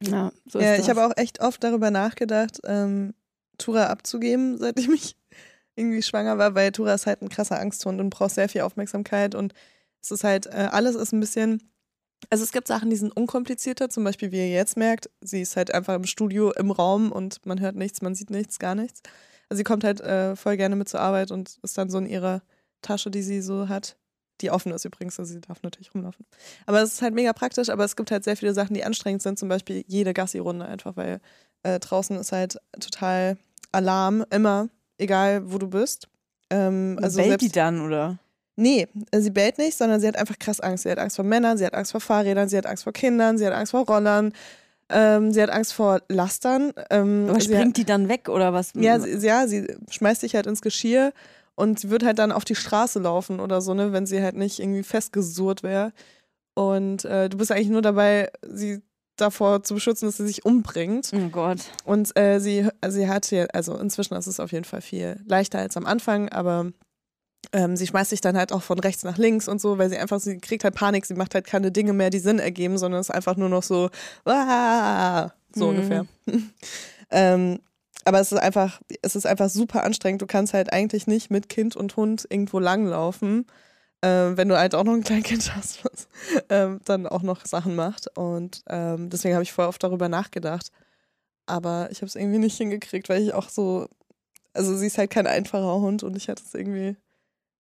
[0.03, 3.15] Ja, so ist ja, ich habe auch echt oft darüber nachgedacht, ähm,
[3.57, 5.17] Tura abzugeben, seit ich mich
[5.77, 9.35] irgendwie schwanger war, weil Tura ist halt ein krasser Angsthund und braucht sehr viel Aufmerksamkeit
[9.35, 9.55] und
[10.03, 11.71] es ist halt, äh, alles ist ein bisschen,
[12.31, 15.57] also es gibt Sachen, die sind unkomplizierter, zum Beispiel wie ihr jetzt merkt, sie ist
[15.57, 19.03] halt einfach im Studio, im Raum und man hört nichts, man sieht nichts, gar nichts.
[19.49, 22.07] Also sie kommt halt äh, voll gerne mit zur Arbeit und ist dann so in
[22.07, 22.43] ihrer
[22.83, 23.97] Tasche, die sie so hat,
[24.41, 26.27] die offen ist übrigens, also sie darf natürlich rumlaufen.
[26.67, 29.23] Aber es ist halt mega praktisch, aber es gibt halt sehr viele Sachen, die anstrengend
[29.23, 31.21] sind, zum Beispiel jede Gassi-Runde einfach, weil
[31.63, 33.37] äh, draußen ist halt total
[33.73, 36.09] Alarm, immer, egal wo du bist.
[36.51, 38.19] Ähm, also Bellt die dann, oder?
[38.57, 40.85] Nee, äh, sie bellt nicht, sondern sie hat einfach krass Angst.
[40.85, 43.37] Sie hat Angst vor Männern, sie hat Angst vor Fahrrädern, sie hat Angst vor Kindern,
[43.37, 44.33] sie hat Angst vor Rollern,
[44.91, 46.73] ähm, sie hat Angst vor Lastern.
[46.91, 48.73] Ähm, Aber springt die dann weg, oder was?
[48.77, 51.13] ja, sie, ja, sie schmeißt sich halt ins Geschirr
[51.57, 54.37] und sie wird halt dann auf die Straße laufen oder so, ne, wenn sie halt
[54.37, 55.93] nicht irgendwie festgesurrt wäre.
[56.55, 58.83] Und äh, du bist eigentlich nur dabei, sie
[59.17, 61.11] davor zu beschützen, dass sie sich umbringt.
[61.15, 61.59] Oh Gott.
[61.85, 65.59] Und äh, sie, sie hat hier, also inzwischen ist es auf jeden Fall viel leichter
[65.59, 66.71] als am Anfang, aber
[67.53, 69.99] ähm, sie schmeißt sich dann halt auch von rechts nach links und so, weil sie
[69.99, 73.01] einfach, sie kriegt halt Panik, sie macht halt keine Dinge mehr, die Sinn ergeben, sondern
[73.01, 73.91] es ist einfach nur noch so,
[74.25, 75.71] "Wah!" so Mhm.
[75.71, 76.07] ungefähr.
[77.11, 77.61] ähm,
[78.05, 80.21] aber es ist einfach, es ist einfach super anstrengend.
[80.21, 83.47] Du kannst halt eigentlich nicht mit Kind und Hund irgendwo langlaufen,
[84.05, 86.09] ähm, wenn du halt auch noch ein Kleinkind hast, was
[86.51, 88.15] ähm, dann auch noch Sachen macht.
[88.19, 90.71] Und ähm, deswegen habe ich voll oft darüber nachgedacht.
[91.47, 93.89] Aber ich habe es irgendwie nicht hingekriegt, weil ich auch so,
[94.53, 96.97] also sie ist halt kein einfacher Hund und ich hatte es irgendwie,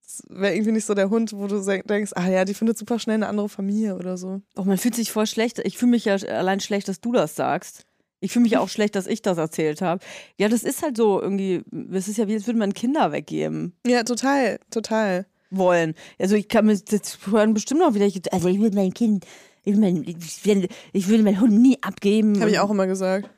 [0.07, 2.99] es wäre irgendwie nicht so der Hund, wo du denkst, ah ja, die findet super
[2.99, 4.43] schnell eine andere Familie oder so.
[4.55, 5.61] Oh, man fühlt sich voll schlecht.
[5.61, 7.87] Ich fühle mich ja allein schlecht, dass du das sagst.
[8.21, 10.05] Ich fühle mich ja auch schlecht, dass ich das erzählt habe.
[10.39, 13.75] Ja, das ist halt so irgendwie, es ist ja wie, als würde man Kinder weggeben
[13.87, 15.27] Ja, total, total.
[15.57, 15.95] Wollen.
[16.19, 19.25] Also ich kann mir, das hören bestimmt noch wieder, also ich will mein Kind,
[19.63, 22.41] ich will mein, ich will, ich will meinen Hund nie abgeben.
[22.41, 23.31] Habe ich auch immer gesagt.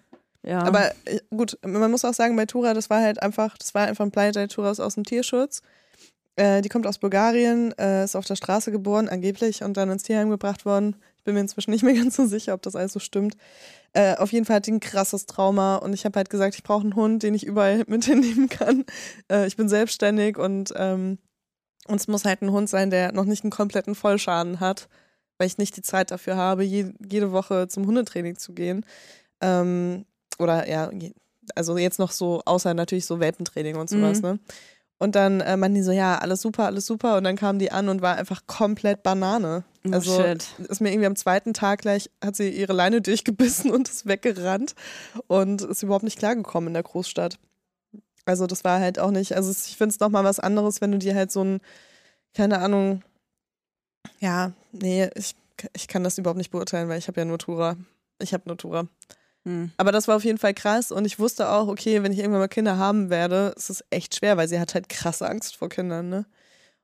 [0.42, 0.61] Ja.
[0.62, 3.87] Aber äh, gut, man muss auch sagen, bei Tura, das war halt einfach, das war
[3.87, 4.46] einfach ein Pleite.
[4.48, 5.61] Tura ist aus dem Tierschutz.
[6.37, 10.05] Äh, die kommt aus Bulgarien, äh, ist auf der Straße geboren, angeblich, und dann ins
[10.05, 10.96] Tierheim gebracht worden.
[11.16, 13.37] Ich bin mir inzwischen nicht mehr ganz so sicher, ob das alles so stimmt.
[13.92, 16.62] Äh, auf jeden Fall hat die ein krasses Trauma und ich habe halt gesagt, ich
[16.62, 18.85] brauche einen Hund, den ich überall mit hinnehmen kann.
[19.31, 21.18] Äh, ich bin selbstständig und ähm,
[21.87, 24.88] und es muss halt ein Hund sein, der noch nicht einen kompletten Vollschaden hat,
[25.38, 28.85] weil ich nicht die Zeit dafür habe, je, jede Woche zum Hundetraining zu gehen.
[29.40, 30.05] Ähm,
[30.38, 30.90] oder ja,
[31.55, 34.29] also jetzt noch so, außer natürlich so Welpentraining und sowas, Mhm.
[34.29, 34.38] ne?
[34.99, 37.18] Und dann äh, meinten die so, ja, alles super, alles super.
[37.18, 39.62] Und dann kamen die an und war einfach komplett Banane.
[39.87, 40.46] Oh, Also shit.
[40.70, 44.75] ist mir irgendwie am zweiten Tag gleich, hat sie ihre Leine durchgebissen und ist weggerannt
[45.27, 47.38] und ist überhaupt nicht klargekommen in der Großstadt.
[48.26, 50.98] Also das war halt auch nicht, also ich finde es nochmal was anderes, wenn du
[50.98, 51.60] dir halt so ein,
[52.34, 53.02] keine Ahnung,
[54.20, 55.36] ja, nee, ich,
[55.74, 57.76] ich kann das überhaupt nicht beurteilen, weil ich habe ja nur Tura.
[58.20, 58.88] Ich habe nur Tura.
[59.44, 59.70] Hm.
[59.76, 62.40] Aber das war auf jeden Fall krass und ich wusste auch, okay, wenn ich irgendwann
[62.40, 65.68] mal Kinder haben werde, ist es echt schwer, weil sie hat halt krasse Angst vor
[65.68, 66.26] Kindern, ne?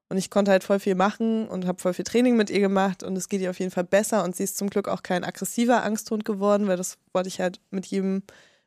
[0.09, 3.03] Und ich konnte halt voll viel machen und habe voll viel Training mit ihr gemacht
[3.03, 5.25] und es geht ihr auf jeden Fall besser und sie ist zum Glück auch kein
[5.25, 8.23] aggressiver Angsthund geworden, weil das wollte ich halt mit jedem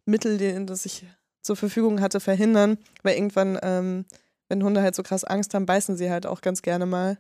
[0.06, 1.06] Mittel, den, das ich
[1.46, 4.06] zur Verfügung hatte, verhindern, weil irgendwann, ähm,
[4.50, 7.18] wenn Hunde halt so krass Angst haben, beißen sie halt auch ganz gerne mal,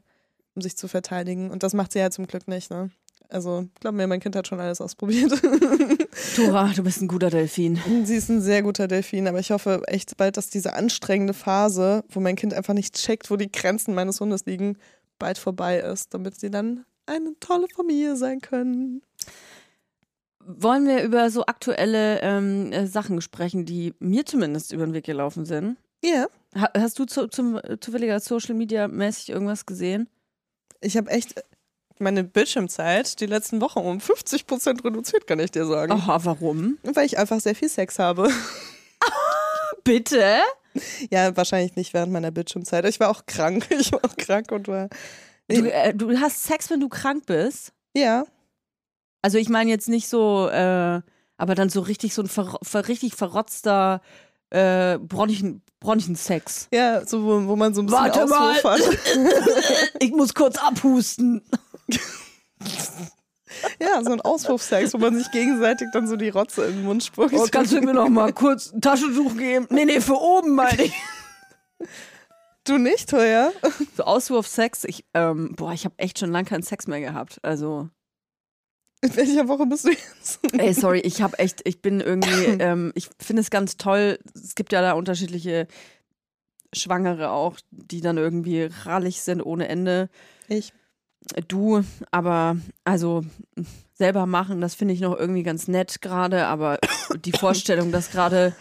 [0.55, 2.89] um sich zu verteidigen und das macht sie halt zum Glück nicht, ne?
[3.29, 5.31] Also, glaub mir, mein Kind hat schon alles ausprobiert.
[6.35, 7.79] Tora, du bist ein guter Delfin.
[8.03, 12.03] Sie ist ein sehr guter Delfin, aber ich hoffe echt bald, dass diese anstrengende Phase,
[12.09, 14.77] wo mein Kind einfach nicht checkt, wo die Grenzen meines Hundes liegen,
[15.17, 19.01] bald vorbei ist, damit sie dann eine tolle Familie sein können.
[20.47, 25.05] Wollen wir über so aktuelle ähm, äh, Sachen sprechen, die mir zumindest über den Weg
[25.05, 25.77] gelaufen sind?
[26.03, 26.27] Ja.
[26.55, 30.07] Ha hast du zu, zum, äh, zufälliger Social Media mäßig irgendwas gesehen?
[30.81, 31.43] Ich habe echt
[31.99, 35.91] meine Bildschirmzeit die letzten Wochen um 50 Prozent reduziert, kann ich dir sagen.
[35.93, 36.77] Aha, warum?
[36.83, 38.29] Weil ich einfach sehr viel Sex habe.
[39.83, 40.39] Bitte?
[41.09, 42.85] Ja, wahrscheinlich nicht während meiner Bildschirmzeit.
[42.85, 43.67] Ich war auch krank.
[43.79, 44.89] Ich war auch krank und war.
[45.47, 47.71] Du, äh, du hast Sex, wenn du krank bist?
[47.95, 48.25] Ja.
[49.25, 51.01] Also ich meine jetzt nicht so, äh,
[51.37, 53.99] aber dann so richtig so ein ver ver richtig verrotzter
[54.51, 56.67] äh, Bronchen Bronchensex.
[56.71, 58.73] Ja, so wo, wo man so ein bisschen Warte Auswurf mal.
[58.73, 58.81] hat.
[59.99, 61.41] Ich muss kurz abhusten.
[63.81, 67.03] Ja, so ein Auswurfsex, wo man sich gegenseitig dann so die Rotze in den Mund
[67.03, 67.33] spuckt.
[67.33, 69.65] Oh, kannst du mir noch mal kurz ein Taschentuch geben?
[69.71, 70.93] Nee, nee, für oben meine ich.
[72.65, 73.53] du nicht, teuer?
[73.97, 77.39] So Auswurfsex, ich, ähm, boah, ich habe echt schon lange keinen Sex mehr gehabt.
[77.41, 77.89] Also,
[79.05, 80.39] In welcher Woche bist du jetzt?
[80.57, 84.19] ey, sorry, ich habe echt, ich bin irgendwie, ähm, ich finde es ganz toll.
[84.33, 85.67] Es gibt ja da unterschiedliche
[86.73, 90.09] Schwangere auch, die dann irgendwie rallig sind ohne Ende.
[90.47, 90.73] Ich.
[91.47, 93.23] Du, aber also
[93.93, 96.77] selber machen, das finde ich noch irgendwie ganz nett gerade, aber
[97.23, 98.53] die Vorstellung, dass gerade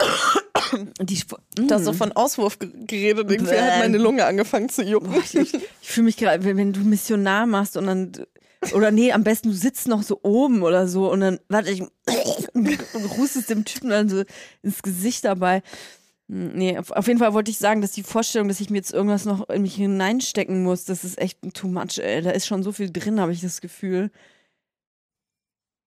[1.00, 1.20] die
[1.56, 3.60] Du hast so von Auswurf ge- geredet, irgendwie Bäh.
[3.60, 5.12] hat meine Lunge angefangen zu jucken.
[5.12, 8.12] Boah, ich, ich, fühle mich gerade, wenn, wenn du Missionar machst und dann
[8.74, 11.82] oder nee, am besten du sitzt noch so oben oder so und dann warte ich
[11.82, 12.78] und
[13.16, 14.22] hustest dem Typen dann so
[14.62, 15.62] ins Gesicht dabei.
[16.28, 18.92] Hm, Nee, auf, jeden Fall wollte ich sagen, dass die Vorstellung, dass ich mir jetzt
[18.92, 22.22] irgendwas noch in mich hineinstecken muss, das ist echt too much, ey.
[22.22, 24.10] Da ist schon so viel drin, habe ich das Gefühl.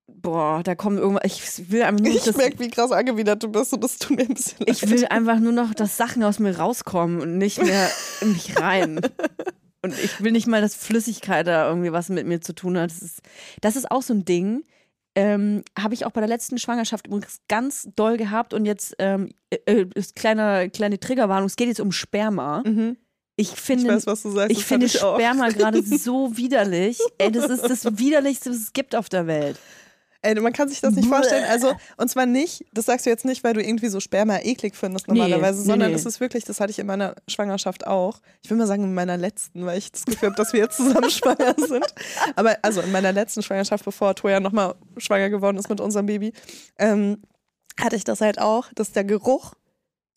[0.07, 1.23] Boah, da kommen irgendwas.
[1.25, 4.23] Ich will einfach nur, Ich merke, wie krass angewidert du bist und das tut mir
[4.23, 4.69] ein bisschen leid.
[4.69, 7.89] ich will einfach nur noch, dass Sachen aus mir rauskommen und nicht mehr
[8.21, 9.01] in mich rein.
[9.81, 12.91] Und ich will nicht mal, dass Flüssigkeit da irgendwie was mit mir zu tun hat.
[12.91, 13.21] Das ist,
[13.61, 14.63] das ist auch so ein Ding.
[15.15, 19.31] Ähm, Habe ich auch bei der letzten Schwangerschaft übrigens ganz doll gehabt und jetzt ähm,
[19.49, 22.61] äh, äh, ist kleine, kleine Triggerwarnung, es geht jetzt um Sperma.
[22.65, 22.97] Mhm.
[23.35, 24.51] Ich Ich finde, weiß, was du sagst.
[24.51, 24.99] ich finde ich.
[24.99, 26.99] Sperma gerade so widerlich.
[27.17, 29.57] Ey, das ist das Widerlichste, was es gibt auf der Welt.
[30.21, 31.45] Ey, man kann sich das nicht vorstellen.
[31.49, 34.75] Also, und zwar nicht, das sagst du jetzt nicht, weil du irgendwie so Sperma eklig
[34.75, 35.95] findest normalerweise, nee, sondern nee.
[35.95, 38.19] es ist wirklich, das hatte ich in meiner Schwangerschaft auch.
[38.41, 40.75] Ich will mal sagen, in meiner letzten, weil ich das Gefühl habe, dass wir jetzt
[40.75, 41.85] zusammen schwanger sind.
[42.35, 46.33] Aber also in meiner letzten Schwangerschaft, bevor Toya nochmal schwanger geworden ist mit unserem Baby,
[46.77, 47.21] ähm,
[47.79, 49.53] hatte ich das halt auch, dass der Geruch,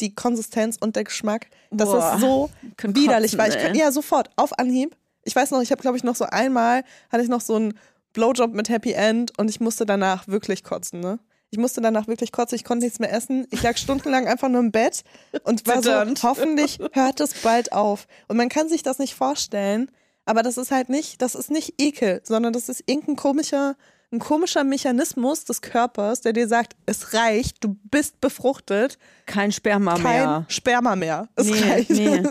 [0.01, 2.15] die Konsistenz und der Geschmack, das Boah.
[2.15, 2.51] ist so
[2.83, 4.97] widerlich, kotzen, weil ich kann, ja sofort auf Anhieb.
[5.23, 7.75] Ich weiß noch, ich habe glaube ich noch so einmal hatte ich noch so einen
[8.13, 11.19] Blowjob mit Happy End und ich musste danach wirklich kotzen, ne?
[11.51, 13.47] Ich musste danach wirklich kotzen, ich konnte nichts mehr essen.
[13.51, 15.03] Ich lag stundenlang einfach nur im Bett
[15.45, 18.07] und war so, hoffentlich hört es bald auf.
[18.27, 19.91] Und man kann sich das nicht vorstellen,
[20.25, 23.77] aber das ist halt nicht, das ist nicht Ekel, sondern das ist irgendein komischer,
[24.11, 29.95] ein komischer Mechanismus des Körpers, der dir sagt, es reicht, du bist befruchtet, Kein Sperma
[29.95, 30.45] kein mehr.
[30.49, 31.29] Sperma mehr.
[31.35, 31.91] Es nee, reicht.
[31.91, 32.23] nee.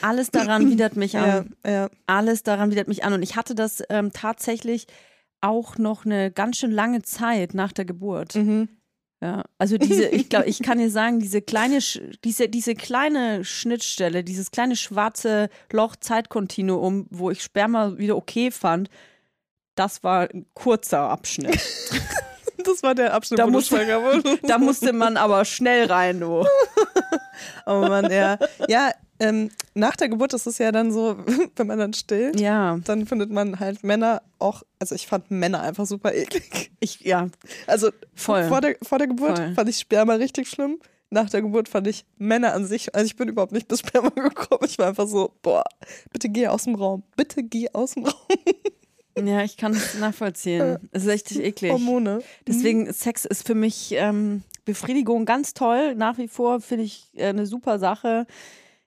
[0.00, 1.54] Alles daran widert mich an.
[1.66, 1.90] Ja, ja.
[2.06, 3.12] Alles daran widert mich an.
[3.12, 4.86] Und ich hatte das ähm, tatsächlich
[5.40, 8.34] auch noch eine ganz schön lange Zeit nach der Geburt.
[8.34, 8.68] Mhm.
[9.22, 11.78] Ja, also diese, ich glaube, ich kann dir sagen, diese kleine,
[12.24, 18.88] diese, diese kleine Schnittstelle, dieses kleine schwarze Loch Zeitkontinuum, wo ich Sperma wieder okay fand,
[19.74, 21.60] das war ein kurzer Abschnitt.
[22.62, 24.38] Das war der Abschnitt, Da wo du musste- schwanger wurdest.
[24.42, 26.44] Da musste man aber schnell rein, du.
[27.64, 28.36] Oh Mann, ja.
[28.68, 31.16] Ja, ähm, nach der Geburt ist es ja dann so,
[31.56, 35.60] wenn man dann stillt, Ja, dann findet man halt Männer auch, also ich fand Männer
[35.62, 36.72] einfach super eklig.
[36.80, 37.28] ich, ja,
[37.66, 38.48] Also Voll.
[38.48, 39.54] Vor, der, vor der Geburt Voll.
[39.54, 40.78] fand ich Sperma richtig schlimm.
[41.10, 44.08] Nach der Geburt fand ich Männer an sich, also ich bin überhaupt nicht bis Sperma
[44.14, 44.62] gekommen.
[44.64, 45.64] Ich war einfach so, boah,
[46.12, 47.02] bitte geh aus dem Raum.
[47.16, 48.14] Bitte geh aus dem Raum.
[49.26, 50.78] ja, ich kann es nachvollziehen.
[50.92, 51.72] Es ist echt eklig.
[51.72, 52.22] Hormone.
[52.46, 55.94] Deswegen, Sex ist für mich, ähm, Befriedigung ganz toll.
[55.96, 58.26] Nach wie vor finde ich äh, eine super Sache.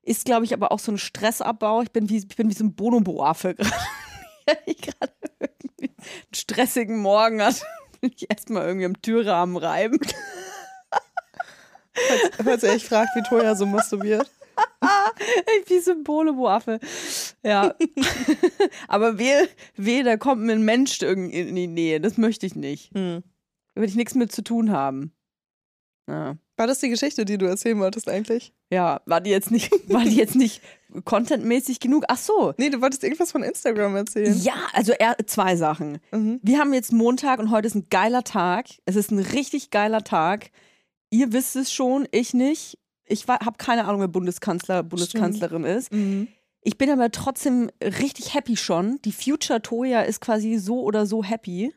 [0.03, 1.81] Ist, glaube ich, aber auch so ein Stressabbau.
[1.81, 3.71] Ich bin wie, ich bin wie so ein Bonobo-Affe gerade.
[4.65, 7.61] ich gerade irgendwie einen stressigen Morgen hat.
[8.01, 9.97] Bin ich erstmal irgendwie am Türrahmen reiben.
[11.93, 14.29] Falls, falls ihr euch fragt, wie Toya so masturbiert.
[15.61, 16.81] ich wie so ein Bonobo-Affe.
[17.43, 17.73] Ja.
[18.89, 22.01] aber weh, weh, da kommt mir ein Mensch irgendwie in die Nähe.
[22.01, 22.93] Das möchte ich nicht.
[22.93, 23.23] Hm.
[23.73, 25.13] Da will ich nichts mit zu tun haben.
[26.09, 26.35] Ja.
[26.55, 28.53] War das die Geschichte, die du erzählen wolltest eigentlich?
[28.69, 30.61] Ja, war die jetzt nicht, war die jetzt nicht
[31.05, 32.03] contentmäßig genug?
[32.07, 32.53] Ach so.
[32.57, 34.39] Nee, du wolltest irgendwas von Instagram erzählen.
[34.41, 35.99] Ja, also er, zwei Sachen.
[36.11, 36.39] Mhm.
[36.43, 38.67] Wir haben jetzt Montag und heute ist ein geiler Tag.
[38.85, 40.51] Es ist ein richtig geiler Tag.
[41.09, 42.77] Ihr wisst es schon, ich nicht.
[43.05, 45.91] Ich habe keine Ahnung, wer Bundeskanzler, Bundeskanzlerin ist.
[45.91, 46.27] Mhm.
[46.61, 48.99] Ich bin aber trotzdem richtig happy schon.
[49.03, 51.73] Die Future Toya ist quasi so oder so happy.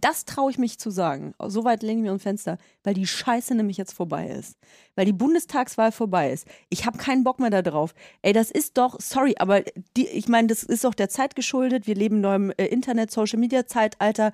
[0.00, 1.34] Das traue ich mich zu sagen.
[1.38, 4.56] Soweit legen wir ein Fenster, weil die Scheiße nämlich jetzt vorbei ist.
[4.94, 6.46] Weil die Bundestagswahl vorbei ist.
[6.68, 7.94] Ich habe keinen Bock mehr darauf.
[8.22, 9.62] Ey, das ist doch, sorry, aber
[9.96, 11.86] die, ich meine, das ist doch der Zeit geschuldet.
[11.86, 14.32] Wir leben in neuem äh, Internet, Social Media Zeitalter.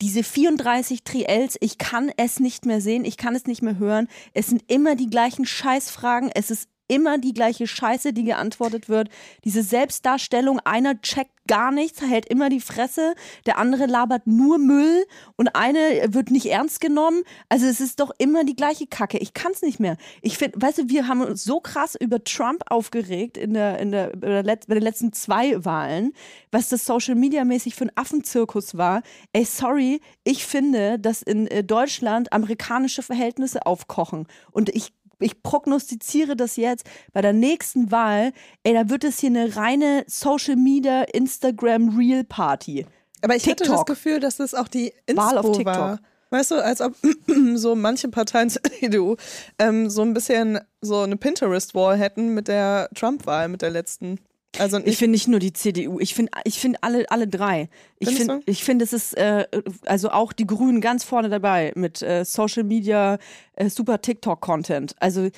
[0.00, 4.08] Diese 34 Triels, ich kann es nicht mehr sehen, ich kann es nicht mehr hören.
[4.32, 9.08] Es sind immer die gleichen Scheißfragen, es ist immer die gleiche Scheiße, die geantwortet wird.
[9.44, 13.14] Diese Selbstdarstellung, einer checkt gar nichts, hält immer die Fresse,
[13.44, 15.04] der andere labert nur Müll
[15.36, 15.78] und eine
[16.08, 17.22] wird nicht ernst genommen.
[17.48, 19.18] Also es ist doch immer die gleiche Kacke.
[19.18, 19.96] Ich kann es nicht mehr.
[20.22, 23.90] Ich finde, weißt du, wir haben uns so krass über Trump aufgeregt in der, in
[23.90, 26.12] der, bei, den letzten zwei Wahlen,
[26.52, 29.02] was das Social Media mäßig für ein Affenzirkus war.
[29.32, 36.36] Ey, sorry, ich finde, dass in äh, Deutschland amerikanische Verhältnisse aufkochen und ich ich prognostiziere
[36.36, 41.02] das jetzt bei der nächsten Wahl, ey, da wird es hier eine reine Social Media,
[41.02, 42.86] Instagram Real Party.
[43.22, 43.86] Aber ich hatte das TikTok.
[43.86, 45.76] Gefühl, dass das auch die Wahl auf Inspo TikTok.
[45.76, 46.00] war.
[46.30, 46.94] Weißt du, als ob
[47.54, 49.16] so manche Parteien zur CDU
[49.58, 54.18] ähm, so ein bisschen so eine Pinterest-Wall hätten mit der Trump-Wahl, mit der letzten.
[54.58, 57.68] Also Ich nicht, finde nicht nur die CDU, ich finde ich find alle, alle drei.
[57.98, 59.46] Ich finde, ich finde, es ist äh,
[59.86, 63.18] also auch die Grünen ganz vorne dabei mit äh, Social Media,
[63.54, 64.96] äh, super TikTok-Content.
[64.98, 65.30] Also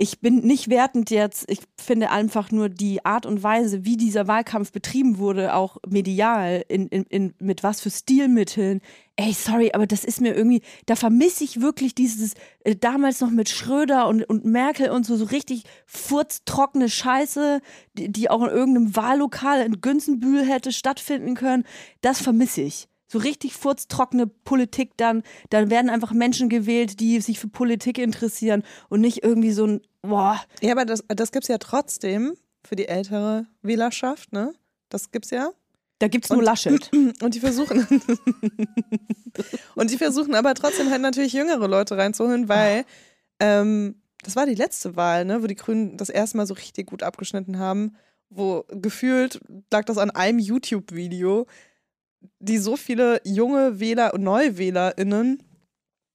[0.00, 1.44] ich bin nicht wertend jetzt.
[1.50, 6.64] Ich finde einfach nur die Art und Weise, wie dieser Wahlkampf betrieben wurde, auch medial,
[6.68, 8.80] in, in, in, mit was für Stilmitteln.
[9.16, 12.32] Ey, sorry, aber das ist mir irgendwie, da vermisse ich wirklich dieses,
[12.64, 17.60] äh, damals noch mit Schröder und, und Merkel und so, so richtig furztrockene Scheiße,
[17.92, 21.64] die, die auch in irgendeinem Wahllokal in Günzenbühl hätte stattfinden können.
[22.00, 22.88] Das vermisse ich.
[23.12, 28.62] So richtig furztrockene Politik dann, dann werden einfach Menschen gewählt, die sich für Politik interessieren
[28.88, 32.34] und nicht irgendwie so ein, boah, ja, aber das, das gibt es ja trotzdem
[32.66, 34.52] für die ältere Wählerschaft, ne?
[34.88, 35.50] Das gibt's ja.
[35.98, 36.90] da gibt's nur Und- Laschet.
[37.22, 37.86] Und die versuchen.
[39.76, 42.84] und die versuchen aber trotzdem halt natürlich jüngere Leute reinzuholen, weil
[43.38, 46.86] ähm, das war die letzte Wahl, ne, wo die Grünen das erste Mal so richtig
[46.88, 47.96] gut abgeschnitten haben,
[48.28, 49.40] wo gefühlt
[49.72, 51.46] lag das an einem YouTube-Video,
[52.38, 55.42] die so viele junge Wähler und NeuwählerInnen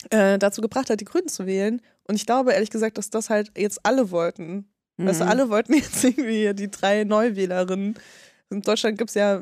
[0.10, 1.82] äh, dazu gebracht hat, die Grünen zu wählen.
[2.08, 4.70] Und ich glaube ehrlich gesagt, dass das halt jetzt alle wollten.
[4.98, 5.10] Mhm.
[5.22, 7.96] alle wollten jetzt irgendwie die drei Neuwählerinnen.
[8.50, 9.42] In Deutschland gibt es ja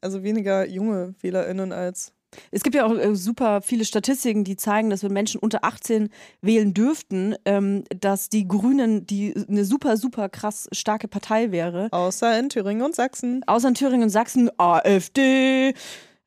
[0.00, 2.12] also weniger junge WählerInnen als.
[2.50, 6.10] Es gibt ja auch äh, super viele Statistiken, die zeigen, dass wenn Menschen unter 18
[6.42, 11.88] wählen dürften, ähm, dass die Grünen die eine super, super krass starke Partei wäre.
[11.90, 13.44] Außer in Thüringen und Sachsen.
[13.46, 15.72] Außer in Thüringen und Sachsen, AfD.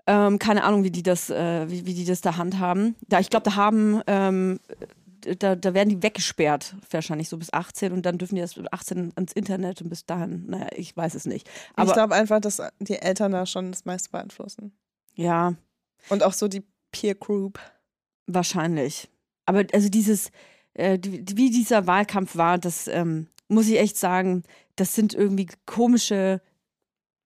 [0.07, 2.95] Ähm, keine Ahnung, wie die das, äh, wie, wie die das da handhaben.
[3.07, 4.59] Da, ich glaube, da haben, ähm,
[5.39, 8.71] da, da werden die weggesperrt, wahrscheinlich so bis 18 und dann dürfen die erst mit
[8.73, 11.47] 18 ans Internet und bis dahin, naja, ich weiß es nicht.
[11.47, 14.71] ich Aber glaube einfach, dass die Eltern da schon das meiste beeinflussen.
[15.13, 15.53] ja,
[16.09, 17.59] Und auch so die Peer Group.
[18.27, 19.09] Wahrscheinlich.
[19.45, 20.31] Aber also dieses,
[20.73, 24.43] äh, wie dieser Wahlkampf war, das ähm, muss ich echt sagen,
[24.75, 26.41] das sind irgendwie komische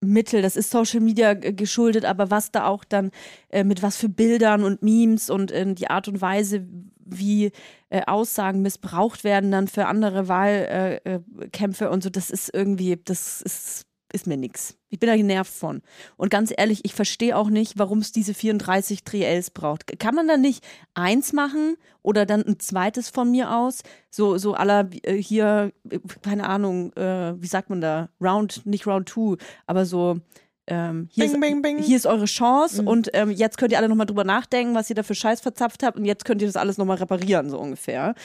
[0.02, 0.42] Mittel.
[0.42, 3.12] Das ist Social Media geschuldet, aber was da auch dann
[3.50, 6.66] äh, mit was für Bildern und Memes und äh, die Art und Weise,
[7.06, 7.52] wie
[7.90, 13.00] äh, Aussagen missbraucht werden dann für andere Wahlkämpfe äh, äh, und so, das ist irgendwie,
[13.04, 13.86] das ist,
[14.16, 14.76] ist mir nix.
[14.90, 15.82] Ich bin da genervt von.
[16.18, 20.00] Und ganz ehrlich, ich verstehe auch nicht, warum es diese 34 Triels braucht.
[20.00, 23.82] Kann man da nicht eins machen oder dann ein zweites von mir aus?
[24.10, 28.10] So, so aller äh, hier, äh, keine Ahnung, äh, wie sagt man da?
[28.22, 29.38] Round, nicht Round Two,
[29.68, 30.18] aber so.
[30.68, 31.78] Ähm, hier, Bing, ist, bing, bing.
[31.78, 32.88] hier ist eure Chance Mhm.
[32.88, 35.84] und ähm, jetzt könnt ihr alle nochmal drüber nachdenken, was ihr da für Scheiß verzapft
[35.84, 38.16] habt und jetzt könnt ihr das alles nochmal reparieren, so ungefähr.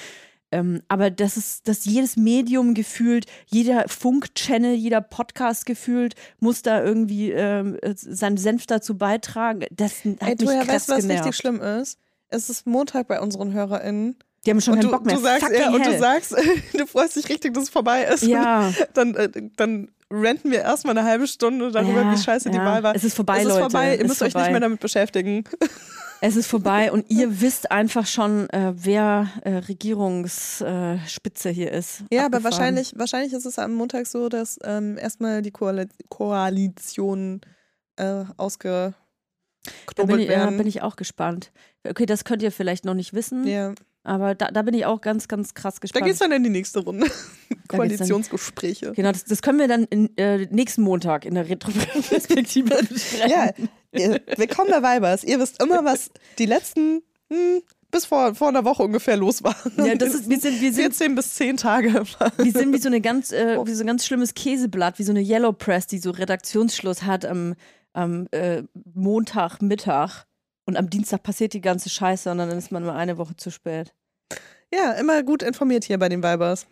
[0.53, 6.83] Ähm, aber das ist, dass jedes Medium gefühlt, jeder Funk-Channel, jeder Podcast gefühlt muss da
[6.83, 9.65] irgendwie ähm, äh, seinen Senf dazu beitragen.
[9.71, 11.27] Das hat Ey, du mich ja krass weißt, was genervt.
[11.27, 11.99] richtig schlimm ist?
[12.29, 14.17] Es ist Montag bei unseren HörerInnen.
[14.47, 15.17] Die haben schon und keinen du, Bock mehr.
[15.17, 16.35] du sagst, ja, und du sagst,
[16.73, 18.23] du freust dich richtig, dass es vorbei ist.
[18.25, 18.73] Ja.
[18.95, 22.65] Dann, äh, dann renten wir erstmal eine halbe Stunde darüber, Ja, wie scheiße die ja.
[22.65, 22.95] Wahl war.
[22.97, 23.61] Es ist vorbei, es ist Leute.
[23.61, 24.47] vorbei, ihr müsst ist euch vorbei.
[24.47, 25.45] nicht mehr damit beschäftigen.
[26.23, 32.05] Es ist vorbei und ihr wisst einfach schon, äh, wer äh, Regierungsspitze äh, hier ist.
[32.13, 32.45] Ja, aber Abgefahren.
[32.45, 37.41] wahrscheinlich, wahrscheinlich ist es am Montag so, dass ähm, erstmal die Koali Koalitionen
[37.97, 38.95] äh, ausgeknobelt
[39.97, 41.53] Da bin, ich, ja, bin ich auch gespannt.
[41.89, 43.75] Okay, das könnt ihr vielleicht noch nicht wissen, ja.
[44.05, 46.05] aber da, da bin ich auch ganz, ganz krass Da gespannt.
[46.05, 47.07] geht's dann in die nächste Runde.
[47.49, 48.93] dann- Koalitionsgespräche.
[48.93, 53.31] Genau, das, das können wir dann in, äh, nächsten Montag in der Retroperspektive besprechen.
[53.31, 53.51] Ja,
[53.93, 55.25] ihr- willkommen bei Weibers.
[55.25, 59.57] Ihr wisst immer, was die letzten hm, bis vor, vor einer Woche ungefähr los war.
[59.77, 62.05] Ja, das ist, wir sind, wir sind 14 bis 10 Tage.
[62.39, 65.13] Wir sind wie so eine ganz, äh, wie so ein ganz schlimmes Käseblatt, wie so
[65.13, 67.55] eine Yellow Press, die so Redaktionsschluss hat am,
[67.93, 68.63] am äh,
[68.95, 70.25] Montagmittag
[70.67, 73.51] und am Dienstag passiert die ganze Scheiße und dann ist man mal eine Woche zu
[73.51, 73.93] spät.
[74.73, 76.67] Ja, immer gut informiert hier bei den Weibers.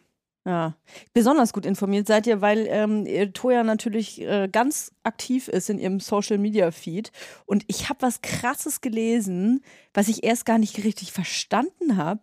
[0.49, 0.75] Ja,
[1.13, 5.79] besonders gut informiert seid ihr, weil ähm, ihr Toja natürlich äh, ganz aktiv ist in
[5.79, 7.13] ihrem Social Media Feed.
[7.45, 12.23] Und ich habe was Krasses gelesen, was ich erst gar nicht richtig verstanden habe.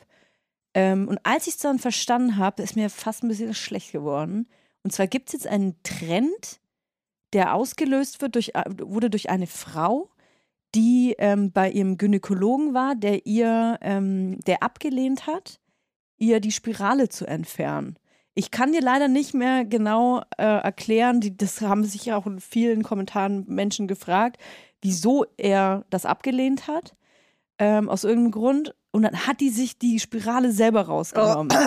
[0.73, 4.47] Ähm, und als ich es dann verstanden habe, ist mir fast ein bisschen schlecht geworden.
[4.81, 6.61] Und zwar gibt es jetzt einen Trend,
[7.33, 10.09] der ausgelöst wird durch, äh, wurde durch eine Frau,
[10.73, 15.59] die ähm, bei ihrem Gynäkologen war, der ihr, ähm, der abgelehnt hat,
[16.17, 17.99] ihr die Spirale zu entfernen.
[18.35, 22.27] Ich kann dir leider nicht mehr genau äh, erklären, die, das haben sich ja auch
[22.27, 24.37] in vielen Kommentaren Menschen gefragt,
[24.81, 26.95] wieso er das abgelehnt hat.
[27.57, 28.75] Ähm, aus irgendeinem Grund.
[28.91, 31.57] Und dann hat die sich die Spirale selber rausgenommen.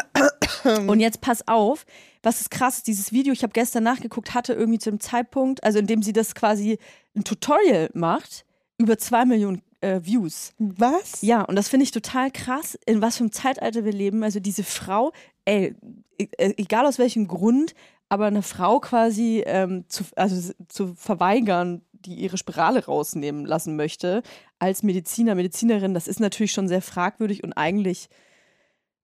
[0.86, 1.86] Und jetzt pass auf,
[2.22, 5.78] was ist krass, dieses Video, ich habe gestern nachgeguckt, hatte irgendwie zu dem Zeitpunkt, also
[5.78, 6.78] in dem sie das quasi
[7.16, 8.44] ein Tutorial macht,
[8.76, 10.52] über zwei Millionen äh, Views.
[10.58, 11.22] Was?
[11.22, 14.22] Ja, und das finde ich total krass, in was für einem Zeitalter wir leben.
[14.22, 15.12] Also diese Frau,
[15.44, 15.74] ey,
[16.18, 17.74] e- e- egal aus welchem Grund,
[18.08, 24.22] aber eine Frau quasi ähm, zu, also zu verweigern, die ihre Spirale rausnehmen lassen möchte,
[24.58, 28.08] als Mediziner, Medizinerin, das ist natürlich schon sehr fragwürdig und eigentlich,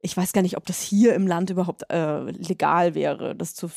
[0.01, 3.71] ich weiß gar nicht, ob das hier im Land überhaupt äh, legal wäre, das, zu,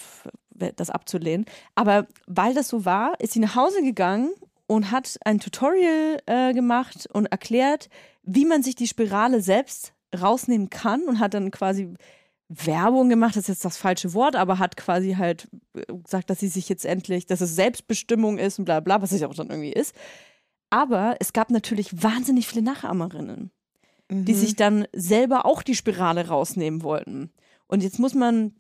[0.52, 1.46] das abzulehnen.
[1.76, 4.32] Aber weil das so war, ist sie nach Hause gegangen
[4.68, 7.90] und hat ein Tutorial äh, gemacht und erklärt,
[8.24, 11.94] wie man sich die Spirale selbst rausnehmen kann und hat dann quasi
[12.50, 16.40] Werbung gemacht, das ist jetzt das falsche Wort, aber hat quasi halt äh, gesagt, dass
[16.40, 19.50] sie sich jetzt endlich, dass es Selbstbestimmung ist und bla bla, was es auch dann
[19.50, 19.96] irgendwie ist.
[20.70, 23.52] Aber es gab natürlich wahnsinnig viele Nachahmerinnen,
[24.10, 24.38] die Mhm.
[24.38, 27.32] sich dann selber auch die Spirale rausnehmen wollten.
[27.68, 28.54] Und jetzt muss man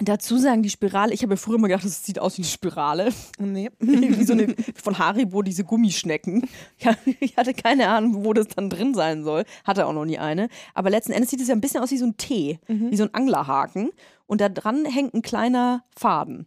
[0.00, 2.50] dazu sagen, die Spirale, ich habe ja früher immer gedacht, das sieht aus wie eine
[2.50, 3.10] Spirale.
[3.38, 3.70] Nee.
[3.78, 6.48] wie so eine von Haribo, diese Gummischnecken.
[7.20, 9.44] Ich hatte keine Ahnung, wo das dann drin sein soll.
[9.64, 10.48] Hatte auch noch nie eine.
[10.74, 13.04] Aber letzten Endes sieht es ja ein bisschen aus wie so ein T, wie so
[13.04, 13.90] ein Anglerhaken.
[14.26, 16.46] Und da dran hängt ein kleiner Faden.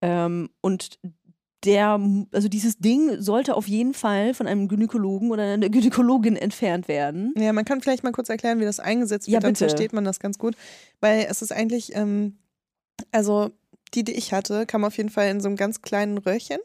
[0.00, 0.98] Ähm, und
[1.64, 2.00] der,
[2.32, 7.34] also dieses Ding sollte auf jeden Fall von einem Gynäkologen oder einer Gynäkologin entfernt werden.
[7.36, 10.04] Ja, man kann vielleicht mal kurz erklären, wie das eingesetzt wird, Ja, dann versteht man
[10.04, 10.54] das ganz gut.
[11.00, 12.36] Weil es ist eigentlich, ähm,
[13.12, 13.50] also
[13.94, 16.58] die, die ich hatte, kam auf jeden Fall in so einem ganz kleinen Röhrchen.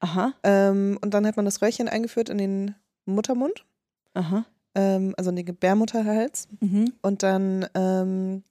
[0.00, 3.66] Aha, Ähm, und dann hat man das Röhrchen eingeführt in den Muttermund,
[4.14, 4.46] aha.
[4.74, 6.48] ähm, also in den Gebärmutterhals.
[6.60, 6.94] Mhm.
[7.02, 8.42] Und dann ähm,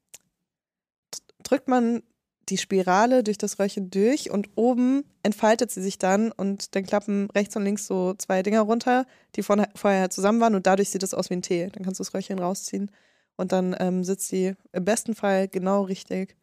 [1.41, 2.03] drückt man
[2.49, 7.29] die Spirale durch das Röhrchen durch und oben entfaltet sie sich dann und dann klappen
[7.31, 9.05] rechts und links so zwei Dinger runter,
[9.35, 11.67] die von, vorher zusammen waren und dadurch sieht es aus wie ein T.
[11.67, 12.91] Dann kannst du das Röhrchen rausziehen
[13.37, 16.35] und dann ähm, sitzt sie im besten Fall genau richtig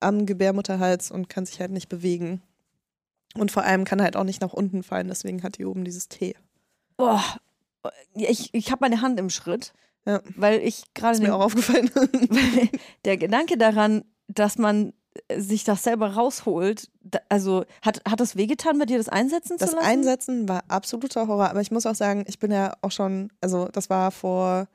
[0.00, 2.42] am Gebärmutterhals und kann sich halt nicht bewegen.
[3.34, 6.08] Und vor allem kann halt auch nicht nach unten fallen, deswegen hat die oben dieses
[6.08, 6.34] T.
[6.96, 7.22] Boah,
[8.14, 9.72] ich, ich habe meine Hand im Schritt,
[10.04, 10.20] Ja.
[10.36, 11.90] weil ich gerade Ist mir auch aufgefallen.
[13.04, 14.92] Der Gedanke daran, dass man
[15.28, 16.90] äh, sich das selber rausholt,
[17.28, 19.86] also hat, hat das wehgetan, bei dir das einsetzen Das zu lassen?
[19.88, 23.68] Einsetzen war absoluter Horror, aber ich muss auch sagen, ich bin ja auch schon, also
[23.68, 24.66] das war vor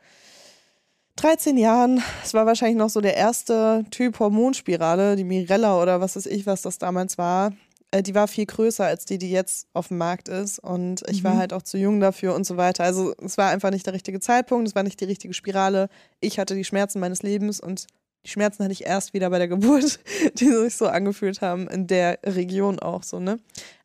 [1.17, 6.15] 13 Jahren, es war wahrscheinlich noch so der erste Typ Hormonspirale, die Mirella oder was
[6.17, 7.53] weiß ich, was das damals war.
[7.91, 11.23] Äh, Die war viel größer als die, die jetzt auf dem Markt ist und ich
[11.23, 11.37] war Mhm.
[11.39, 12.83] halt auch zu jung dafür und so weiter.
[12.83, 15.87] Also es war einfach nicht der richtige Zeitpunkt, es war nicht die richtige Spirale.
[16.19, 17.87] Ich hatte die Schmerzen meines Lebens und
[18.25, 19.47] die Schmerzen hatte ich erst wieder bei der
[19.87, 19.99] Geburt,
[20.33, 23.39] die sich so angefühlt haben, in der Region auch so, ne?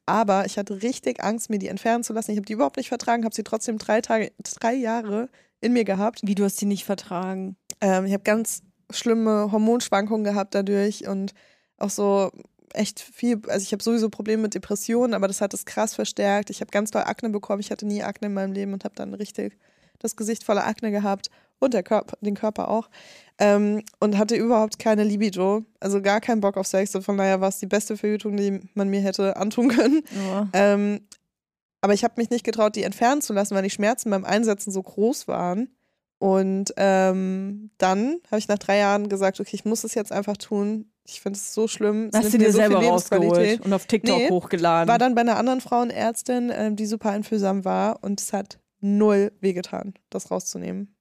[0.05, 2.33] Aber ich hatte richtig Angst, mir die entfernen zu lassen.
[2.33, 5.29] Ich habe die überhaupt nicht vertragen, habe sie trotzdem drei Tage, drei Jahre
[5.61, 6.21] in mir gehabt.
[6.23, 7.57] Wie du hast sie nicht vertragen.
[7.81, 11.33] Ähm, ich habe ganz schlimme Hormonschwankungen gehabt dadurch und
[11.79, 12.31] auch so
[12.73, 16.51] echt viel, also ich habe sowieso Probleme mit Depressionen, aber das hat es krass verstärkt.
[16.51, 17.61] Ich habe ganz doll Akne bekommen.
[17.61, 19.59] Ich hatte nie Akne in meinem Leben und habe dann richtig
[19.99, 22.89] das Gesicht voller Akne gehabt und der Körper, den Körper auch.
[23.39, 26.93] Ähm, und hatte überhaupt keine Libido, also gar keinen Bock auf Sex.
[27.01, 30.03] Von daher war es die beste Verhütung, die man mir hätte antun können.
[30.27, 30.49] Ja.
[30.53, 31.01] Ähm,
[31.81, 34.71] aber ich habe mich nicht getraut, die entfernen zu lassen, weil die Schmerzen beim Einsetzen
[34.71, 35.69] so groß waren.
[36.19, 40.37] Und ähm, dann habe ich nach drei Jahren gesagt, okay, ich muss es jetzt einfach
[40.37, 40.93] tun.
[41.07, 42.11] Ich finde es so schlimm.
[42.13, 44.87] Es Hast du dir so selber rausgeholt und auf TikTok Nee, hochgeladen?
[44.87, 49.33] War dann bei einer anderen Frauenärztin, ähm, die super einfühlsam war und es hat null
[49.41, 50.95] wehgetan, das rauszunehmen.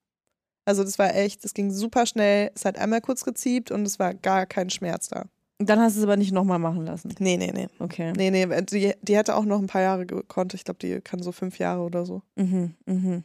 [0.64, 4.00] Also das war echt, es ging super schnell, es hat einmal kurz geziebt und es
[4.00, 5.26] war gar kein Schmerz da.
[5.60, 7.14] Dann hast du es aber nicht nochmal machen lassen.
[7.20, 7.68] Nee, nee, nee.
[7.80, 8.14] Okay.
[8.16, 10.54] Nee, nee, die, die hätte auch noch ein paar Jahre gekonnt.
[10.54, 12.22] Ich glaube, die kann so fünf Jahre oder so.
[12.36, 13.24] Mhm, mhm.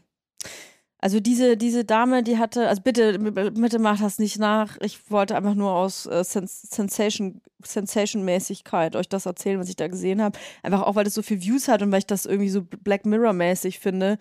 [0.98, 4.78] Also diese, diese Dame, die hatte, also bitte, bitte macht das nicht nach.
[4.80, 9.86] Ich wollte einfach nur aus äh, Sens Sensation, Sensation-Mäßigkeit euch das erzählen, was ich da
[9.86, 10.38] gesehen habe.
[10.62, 13.04] Einfach auch, weil das so viel Views hat und weil ich das irgendwie so Black
[13.04, 14.18] Mirror-mäßig finde,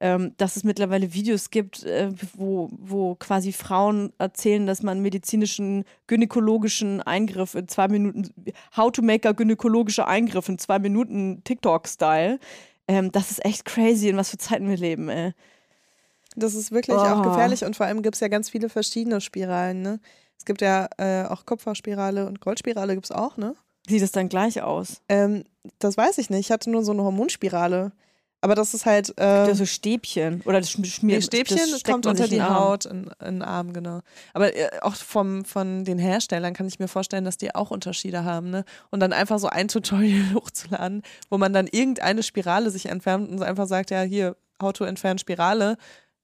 [0.00, 5.84] ähm, dass es mittlerweile Videos gibt, äh, wo, wo quasi Frauen erzählen, dass man medizinischen,
[6.06, 8.30] gynäkologischen Eingriff in zwei Minuten,
[8.76, 12.38] how to make a gynäkologischer Eingriff in zwei Minuten TikTok-Style.
[12.88, 15.32] Ähm, das ist echt crazy, in was für Zeiten wir leben, ey.
[16.36, 17.00] Das ist wirklich Oh.
[17.00, 19.80] auch gefährlich und vor allem gibt es ja ganz viele verschiedene Spiralen.
[19.80, 20.00] Ne?
[20.38, 23.54] Es gibt ja äh, auch Kupferspirale und Goldspirale gibt es auch, ne?
[23.88, 25.00] Sieht es dann gleich aus?
[25.08, 25.44] Ähm,
[25.78, 26.40] das weiß ich nicht.
[26.40, 27.92] Ich hatte nur so eine Hormonspirale.
[28.46, 29.12] Aber das ist halt.
[29.18, 30.40] Ja, Äh, so Stäbchen.
[30.44, 32.54] Oder das Sch- Schmier Nee, Stäbchen das kommt unter die Arm.
[32.54, 34.02] Haut, in, in den Arm, genau.
[34.34, 38.22] Aber äh, auch vom, von den Herstellern kann ich mir vorstellen, dass die auch Unterschiede
[38.22, 38.50] haben.
[38.50, 38.64] Ne?
[38.90, 43.42] Und dann einfach so ein Tutorial hochzuladen, wo man dann irgendeine Spirale sich entfernt und
[43.42, 45.76] einfach sagt, ja, hier, Auto entfernen Spirale.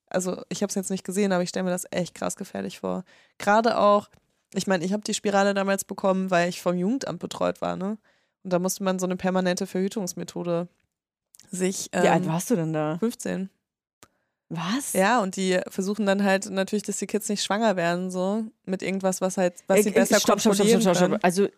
[0.09, 2.79] Also ich habe es jetzt nicht gesehen, aber ich stelle mir das echt krass gefährlich
[2.79, 3.03] vor.
[3.39, 4.09] Gerade auch,
[4.55, 7.75] ich meine, ich habe die Spirale damals bekommen, weil ich vom Jugendamt betreut war.
[7.75, 7.99] Ne?
[8.45, 10.69] Und da musste man so eine permanente Verhütungsmethode
[11.51, 11.89] sich...
[11.93, 12.99] Wie alt ähm, warst du denn da?
[12.99, 13.51] 15.
[14.49, 14.93] Was?
[14.93, 18.83] Ja, und die versuchen dann halt natürlich, dass die Kids nicht schwanger werden, so mit
[18.83, 21.21] irgendwas, was halt, was sie äh, besser stopp, stopp, stopp, kontrollieren stopp, stopp, können.
[21.21, 21.25] stopp.
[21.25, 21.49] Also,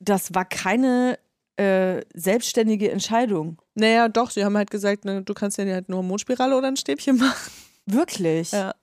[0.00, 1.18] das war keine
[1.56, 3.58] äh, selbstständige Entscheidung.
[3.74, 6.76] Naja, doch, sie haben halt gesagt, ne, du kannst ja halt eine Hormonspirale oder ein
[6.76, 7.52] Stäbchen machen.
[7.84, 8.52] Wirklich?
[8.52, 8.74] Ja.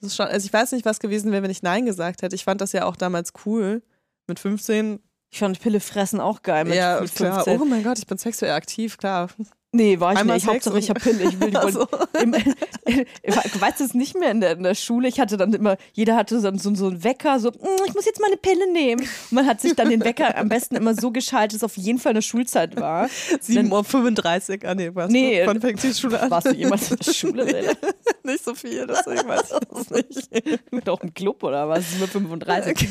[0.00, 2.34] Das ist schon, also ich weiß nicht, was gewesen wäre, wenn ich Nein gesagt hätte.
[2.34, 3.82] Ich fand das ja auch damals cool.
[4.26, 5.00] Mit 15.
[5.36, 7.44] Ich fand Pille fressen auch geil mit, ja, mit klar.
[7.44, 7.60] 15.
[7.60, 9.28] Oh mein Gott, ich bin sexuell aktiv, klar.
[9.70, 10.46] Nee, war ich Einmal nicht.
[10.46, 11.24] Hauptsache ich und- hab Pille.
[11.24, 11.86] Ich will die Also.
[12.18, 12.34] Im,
[12.86, 15.08] ich weiß es nicht mehr in der, in der Schule.
[15.08, 18.06] Ich hatte dann immer, jeder hatte so, so, so einen Wecker, so, "Mm, ich muss
[18.06, 19.02] jetzt mal eine Pille nehmen.
[19.02, 21.76] Und man hat sich dann den Wecker am besten immer so geschaltet, dass es auf
[21.76, 23.04] jeden Fall eine Schulzeit war.
[23.42, 24.70] 7.35 Uhr.
[24.70, 25.10] Ah, nee, was?
[25.10, 26.30] Nee, Wann fängt die Schule an?
[26.30, 27.44] Warst du jemals in der Schule?
[27.44, 27.72] Lena?
[28.22, 30.86] nicht so viel, deswegen weiß ich das nicht.
[30.86, 31.84] Doch im Club oder was?
[32.00, 32.88] Mit 35.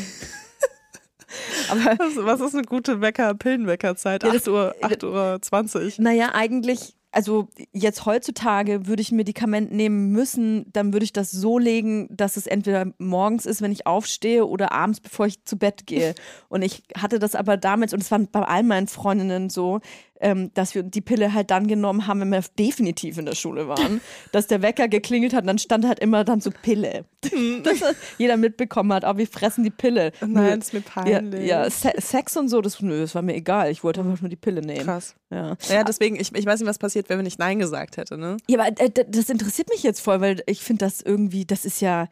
[1.70, 4.24] Aber Was, was ist eine gute Wecker, Pillenweckerzeit?
[4.24, 6.00] Ja, das- 8 Uhr, 8 Uhr 20.
[6.00, 11.32] Naja, eigentlich, also jetzt heutzutage würde ich ein Medikament nehmen müssen, dann würde ich das
[11.32, 15.58] so legen, dass es entweder morgens ist, wenn ich aufstehe, oder abends, bevor ich zu
[15.58, 16.14] Bett gehe.
[16.50, 19.80] Und ich hatte das aber damals, und es war bei all meinen Freundinnen so,
[20.22, 23.68] ähm, dass wir die Pille halt dann genommen haben, wenn wir definitiv in der Schule
[23.68, 24.00] waren,
[24.32, 27.06] dass der Wecker geklingelt hat und dann stand halt immer dann so Pille.
[27.64, 27.82] dass
[28.18, 30.12] jeder mitbekommen hat, aber wir fressen die Pille.
[30.22, 30.56] Nein, Nö.
[30.58, 30.86] das ist mir Ja,
[31.20, 31.46] peinlich.
[31.48, 33.72] ja, Se Sex und so, das, nö, das war mir egal.
[33.72, 34.86] Ich wollte einfach nur die Pille nehmen.
[34.86, 35.16] Krass.
[35.32, 35.56] Ja.
[35.70, 38.38] Ja, deswegen, ich, ich weiß nicht, was passiert, wenn wir nicht Nein gesagt hätte, ne?
[38.48, 41.82] Ja, aber äh, das interessiert mich jetzt voll, weil ich finde das irgendwie, das ist
[41.82, 42.08] ja,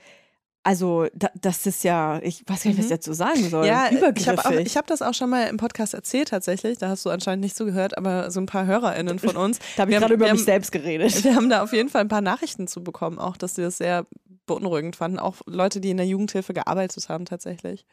[0.63, 3.63] also da, das ist ja, ich weiß gar nicht, was ich dazu sagen soll.
[3.63, 3.67] Mhm.
[3.67, 6.77] Ja, ich habe hab das auch schon mal im Podcast erzählt tatsächlich.
[6.77, 9.59] Da hast du anscheinend nicht zugehört, aber so ein paar HörerInnen von uns.
[9.75, 11.23] da habe ich gerade über mich haben- selbst geredet.
[11.23, 13.77] Wir haben da auf jeden Fall ein paar Nachrichten zu bekommen, auch, dass sie das
[13.77, 14.05] sehr
[14.45, 15.19] beunruhigend fanden.
[15.19, 17.85] Auch Leute, die in der Jugendhilfe gearbeitet haben, tatsächlich.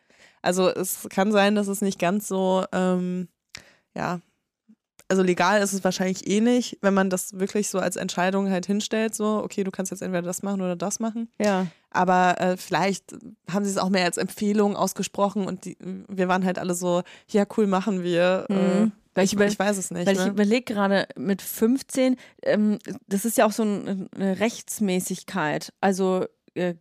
[0.43, 3.29] Also es kann sein, dass es nicht ganz so, ähm,
[3.97, 4.21] ja,
[5.11, 8.66] also legal ist es wahrscheinlich eh nicht, wenn man das wirklich so als Entscheidung halt
[8.66, 11.28] hinstellt, so, okay, du kannst jetzt entweder das machen oder das machen.
[11.40, 11.66] Ja.
[11.90, 13.16] Aber äh, vielleicht
[13.50, 17.02] haben sie es auch mehr als Empfehlung ausgesprochen und die, wir waren halt alle so,
[17.28, 18.46] ja, cool, machen wir.
[18.48, 18.56] Mhm.
[18.56, 20.06] Äh, Weil ich, ich ich weiß es nicht.
[20.06, 20.30] Weil ich ne?
[20.30, 25.72] überlege gerade mit 15, ähm, das ist ja auch so ein, eine Rechtsmäßigkeit.
[25.80, 26.28] Also äh,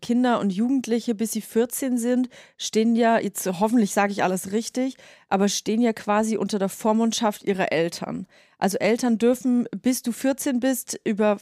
[0.01, 4.95] Kinder und Jugendliche, bis sie 14 sind, stehen ja, jetzt hoffentlich sage ich alles richtig,
[5.29, 8.25] aber stehen ja quasi unter der Vormundschaft ihrer Eltern.
[8.57, 11.37] Also Eltern dürfen, bis du 14 bist, über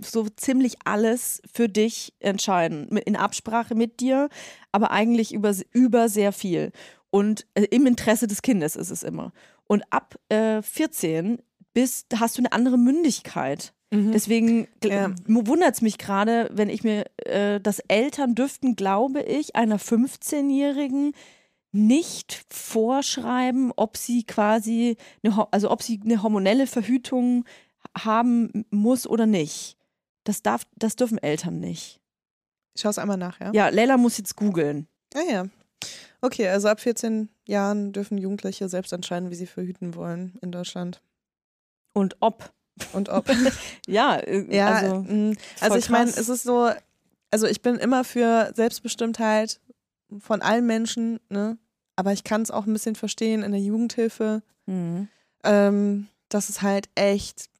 [0.00, 2.88] so ziemlich alles für dich entscheiden.
[2.98, 4.28] In Absprache mit dir,
[4.70, 6.72] aber eigentlich über, über sehr viel.
[7.10, 9.32] Und äh, im Interesse des Kindes ist es immer.
[9.66, 11.42] Und ab äh, 14
[11.74, 13.74] bist, hast du eine andere Mündigkeit.
[13.92, 14.12] Mhm.
[14.12, 15.12] Deswegen Ja.
[15.26, 21.12] wundert es mich gerade, wenn ich mir, äh, dass Eltern dürften, glaube ich, einer 15-Jährigen
[21.72, 27.44] nicht vorschreiben, ob sie quasi, eine, Ho- also ob sie eine hormonelle Verhütung
[27.96, 29.76] haben muss oder nicht.
[30.24, 32.00] Das, darf, das dürfen Eltern nicht.
[32.74, 33.52] Ich schaue es einmal nach, ja?
[33.52, 34.86] Ja, Leila muss jetzt googeln.
[35.14, 35.44] Ah ja.
[36.20, 41.02] Okay, also ab 14 Jahren dürfen Jugendliche selbst entscheiden, wie sie verhüten wollen in Deutschland.
[41.92, 42.52] Und ob.
[42.92, 43.26] Und ob.
[43.86, 44.94] Ja, äh, ja, also.
[45.02, 46.70] mm, also ich meine, es ist so,
[47.30, 49.60] also ich bin immer für Selbstbestimmtheit
[50.18, 51.58] von allen Menschen, ne?
[51.96, 55.08] Aber ich kann es auch ein bisschen verstehen in der Jugendhilfe, Mhm.
[55.44, 57.50] ähm, dass es halt echt,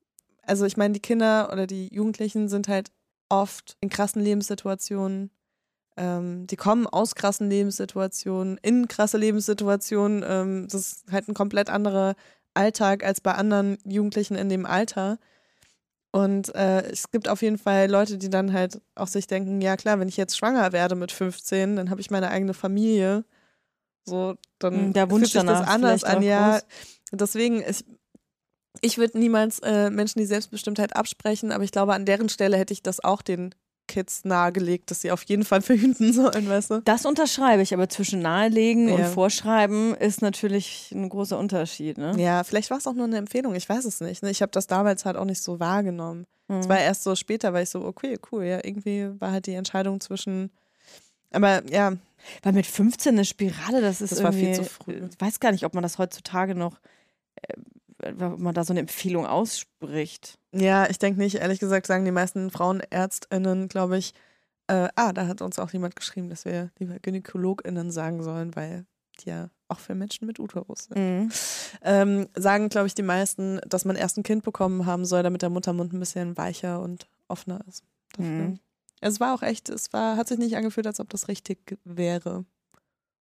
[0.43, 2.91] also ich meine, die Kinder oder die Jugendlichen sind halt
[3.29, 5.31] oft in krassen Lebenssituationen.
[5.97, 10.25] Ähm, die kommen aus krassen Lebenssituationen, in krasse Lebenssituationen.
[10.27, 12.15] Ähm, das ist halt ein komplett anderer
[12.55, 15.19] Alltag als bei anderen Jugendlichen in dem Alter.
[16.13, 19.77] Und äh, es gibt auf jeden Fall Leute, die dann halt auch sich denken, ja
[19.77, 23.25] klar, wenn ich jetzt schwanger werde mit 15, dann habe ich meine eigene Familie.
[24.05, 26.23] So, dann Mm, Der Wunsch fühlt sich das anders an.
[26.23, 26.67] Ja, groß.
[27.13, 27.85] deswegen, ich,
[28.83, 32.73] ich würde niemals äh, Menschen die Selbstbestimmtheit absprechen, aber ich glaube, an deren Stelle hätte
[32.75, 33.55] ich das auch den
[33.93, 36.81] Kids nahegelegt, dass sie auf jeden Fall verhüten sollen, weißt du?
[36.83, 39.09] Das unterschreibe ich, aber zwischen nahelegen und Ja.
[39.11, 41.99] vorschreiben ist natürlich ein großer Unterschied.
[41.99, 42.13] Ne?
[42.17, 44.23] Ja, vielleicht war es auch nur eine Empfehlung, ich weiß es nicht.
[44.23, 44.31] Ne?
[44.31, 46.25] Ich habe das damals halt auch nicht so wahrgenommen.
[46.49, 46.71] Es Mhm.
[46.71, 50.01] war erst so später, weil ich so, okay, cool, ja, irgendwie war halt die Entscheidung
[50.01, 50.51] zwischen.
[51.31, 51.93] Aber ja,
[52.43, 55.01] Weil mit 15 eine Spirale, das ist Das war viel zu früh.
[55.11, 56.79] Ich weiß gar nicht, ob man das heutzutage noch,
[57.43, 60.39] äh, ob man da so eine Empfehlung ausspricht.
[60.53, 64.15] Ja, ich denke nicht, ehrlich gesagt, sagen die meisten FrauenärztInnen, glaube ich,
[64.69, 68.87] äh, ah, da hat uns auch jemand geschrieben, dass wir lieber GynäkologInnen sagen sollen, weil
[69.21, 70.97] die ja auch für Menschen mit Uterus sind.
[70.97, 71.31] Mhm.
[71.83, 75.43] Ähm, sagen, glaube ich, die meisten, dass man erst ein Kind bekommen haben soll, damit
[75.43, 77.85] der Muttermund ein bisschen weicher und offener ist.
[78.19, 78.59] Mhm.
[79.01, 82.45] Es war auch echt, es war, hat sich nicht angefühlt, als ob das richtig wäre.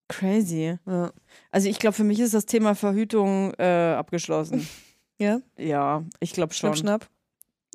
[0.08, 0.78] Crazy.
[0.86, 1.12] Ja.
[1.52, 4.68] Also ich glaube, für mich ist das Thema Verhütung äh, abgeschlossen.
[5.20, 5.42] Ja?
[5.58, 6.76] ja, ich glaube schon.
[6.76, 7.17] Schnapp, schnapp.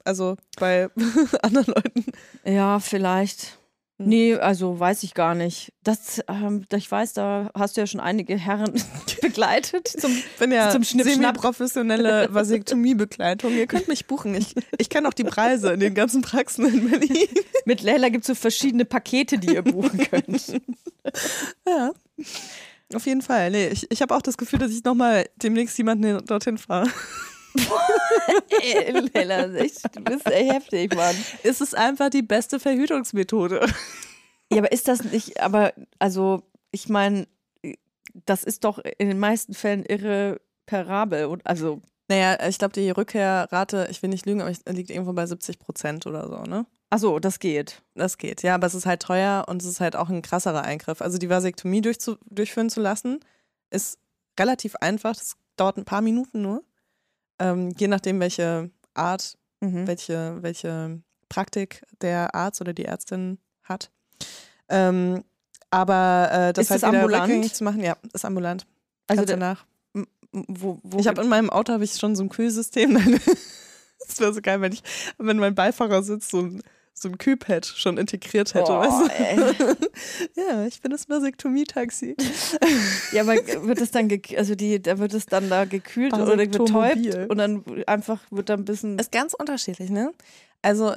[0.05, 0.89] Also bei
[1.43, 2.05] anderen Leuten.
[2.45, 3.59] Ja, vielleicht.
[3.99, 4.07] Hm.
[4.09, 5.73] Nee, also weiß ich gar nicht.
[5.85, 8.73] Das, ähm, ich weiß, da hast du ja schon einige Herren
[9.21, 9.87] begleitet.
[9.89, 11.37] Zum, Ich bin ja Zum Schnipp-Schnapp.
[11.37, 13.53] semi-professionelle Vasektomie-Begleitung.
[13.53, 14.35] Ihr könnt mich buchen.
[14.35, 17.29] Ich, ich kenne auch die Preise in den ganzen Praxen in Berlin.
[17.67, 20.61] mit Leila gibt es so verschiedene Pakete, die ihr buchen könnt.
[21.69, 21.93] Ja.
[22.95, 23.51] Auf jeden Fall.
[23.51, 26.89] Nee, ich, ich habe auch das Gefühl, dass ich nochmal demnächst jemanden hin- dorthin fahre.
[28.63, 31.15] Ey, Leila, echt, du bist echt heftig, Mann.
[31.43, 33.67] Es ist einfach die beste Verhütungsmethode.
[34.51, 37.27] Ja, aber ist das nicht, aber, also, ich meine,
[38.27, 41.27] das ist doch in den meisten Fällen irreparabel.
[41.27, 45.13] Und, also, Naja, ich glaube, die Rückkehrrate, ich will nicht lügen, aber ich, liegt irgendwo
[45.13, 46.67] bei 70 Prozent oder so, ne?
[46.93, 47.83] achso, das geht.
[47.95, 50.63] Das geht, ja, aber es ist halt teuer und es ist halt auch ein krasserer
[50.63, 51.01] Eingriff.
[51.01, 53.21] Also die Vasektomie durchzu, durchführen zu lassen,
[53.71, 53.99] ist
[54.39, 55.17] relativ einfach.
[55.17, 56.63] Das dauert ein paar Minuten nur.
[57.39, 59.87] Ähm, je nachdem, welche Art, Mhm.
[59.87, 63.91] welche, welche Praktik der Arzt oder die Ärztin hat.
[64.69, 65.23] Ähm,
[65.71, 68.67] aber äh, das Ist halt das wieder rückgängig zu machen, ja, ist ambulant.
[69.07, 69.65] Also, danach.
[70.33, 72.99] wo, wo Ich habe in meinem Auto habe ich schon so ein Kühlsystem.
[74.05, 74.83] Das wäre so geil, wenn ich,
[75.19, 76.63] wenn mein Beifahrersitz so ein,
[76.95, 78.73] so ein Kühlpad schon integriert hätte.
[78.73, 79.77] Oh, weißt du?
[80.41, 82.17] ja, ich bin das Vasektomie-Taxi.
[83.13, 87.31] Ja, aber wird es dann, also die, da wird es dann da gekühlt oder betäubt
[87.31, 88.99] und dann einfach wird da ein bisschen.
[88.99, 90.13] Ist ganz unterschiedlich, ne?
[90.63, 90.95] Also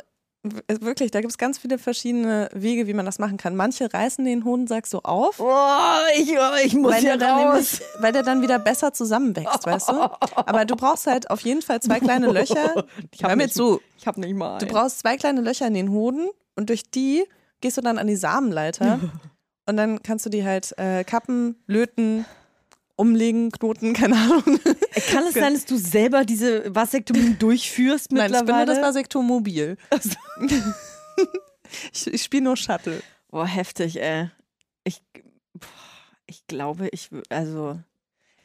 [0.82, 3.56] wirklich, da gibt es ganz viele verschiedene Wege, wie man das machen kann.
[3.56, 6.36] Manche reißen den Hodensack so auf, Oh, ich,
[6.66, 7.54] ich muss weil hier der, dann raus.
[7.54, 9.94] nämlich, weil der dann wieder besser zusammenwächst, weißt du?
[9.94, 12.86] Aber du brauchst halt auf jeden Fall zwei kleine Löcher.
[13.12, 13.82] Ich hab Hör mir zu.
[13.98, 14.58] Ich habe nicht mal.
[14.60, 17.24] Du brauchst zwei kleine Löcher in den Hoden und durch die
[17.62, 19.00] gehst du dann an die Samenleiter
[19.66, 22.26] und dann kannst du die halt äh, kappen, löten,
[22.96, 24.60] umlegen, knoten, keine Ahnung.
[25.12, 28.82] Kann es sein, dass du selber diese Vasektomien durchführst Nein, ich bin nur mittlerweile?
[28.82, 29.78] das Vasektomobil.
[31.94, 33.02] ich ich spiele nur Shuttle.
[33.30, 34.30] Boah, heftig, ey.
[34.84, 35.02] Ich,
[35.54, 35.68] boah,
[36.28, 37.80] ich glaube, ich, also,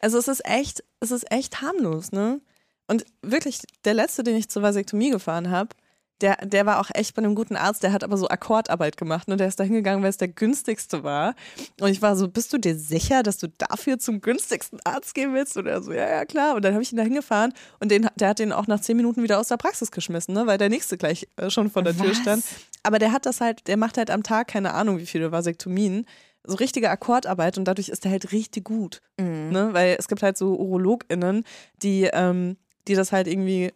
[0.00, 2.40] Also es ist echt, es ist echt harmlos, ne?
[2.88, 5.76] Und wirklich, der letzte, den ich zur Vasektomie gefahren habe,
[6.20, 9.28] der, der war auch echt bei einem guten Arzt, der hat aber so Akkordarbeit gemacht.
[9.28, 9.36] Ne?
[9.36, 11.34] Der ist da hingegangen, weil es der günstigste war.
[11.80, 15.32] Und ich war so, bist du dir sicher, dass du dafür zum günstigsten Arzt gehen
[15.32, 15.56] willst?
[15.56, 16.54] Und er so, ja, ja, klar.
[16.56, 18.96] Und dann habe ich ihn da hingefahren und den, der hat den auch nach zehn
[18.96, 20.46] Minuten wieder aus der Praxis geschmissen, ne?
[20.46, 22.18] weil der nächste gleich äh, schon vor der Tür Was?
[22.18, 22.44] stand.
[22.82, 26.06] Aber der hat das halt, der macht halt am Tag keine Ahnung, wie viele Vasektomien.
[26.44, 29.02] So richtige Akkordarbeit und dadurch ist er halt richtig gut.
[29.18, 29.50] mhm.
[29.50, 29.68] Ne?
[29.72, 31.44] Weil es gibt halt so UrologInnen,
[31.82, 32.56] die, ähm,
[32.88, 33.72] die das halt irgendwie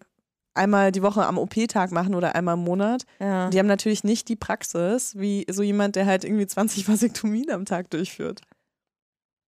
[0.55, 3.05] einmal die Woche am OP-Tag machen oder einmal im Monat.
[3.21, 3.51] ja.
[3.51, 7.65] Die haben natürlich nicht die Praxis wie so jemand, der halt irgendwie 20 Vasektomien am
[7.65, 8.41] Tag durchführt.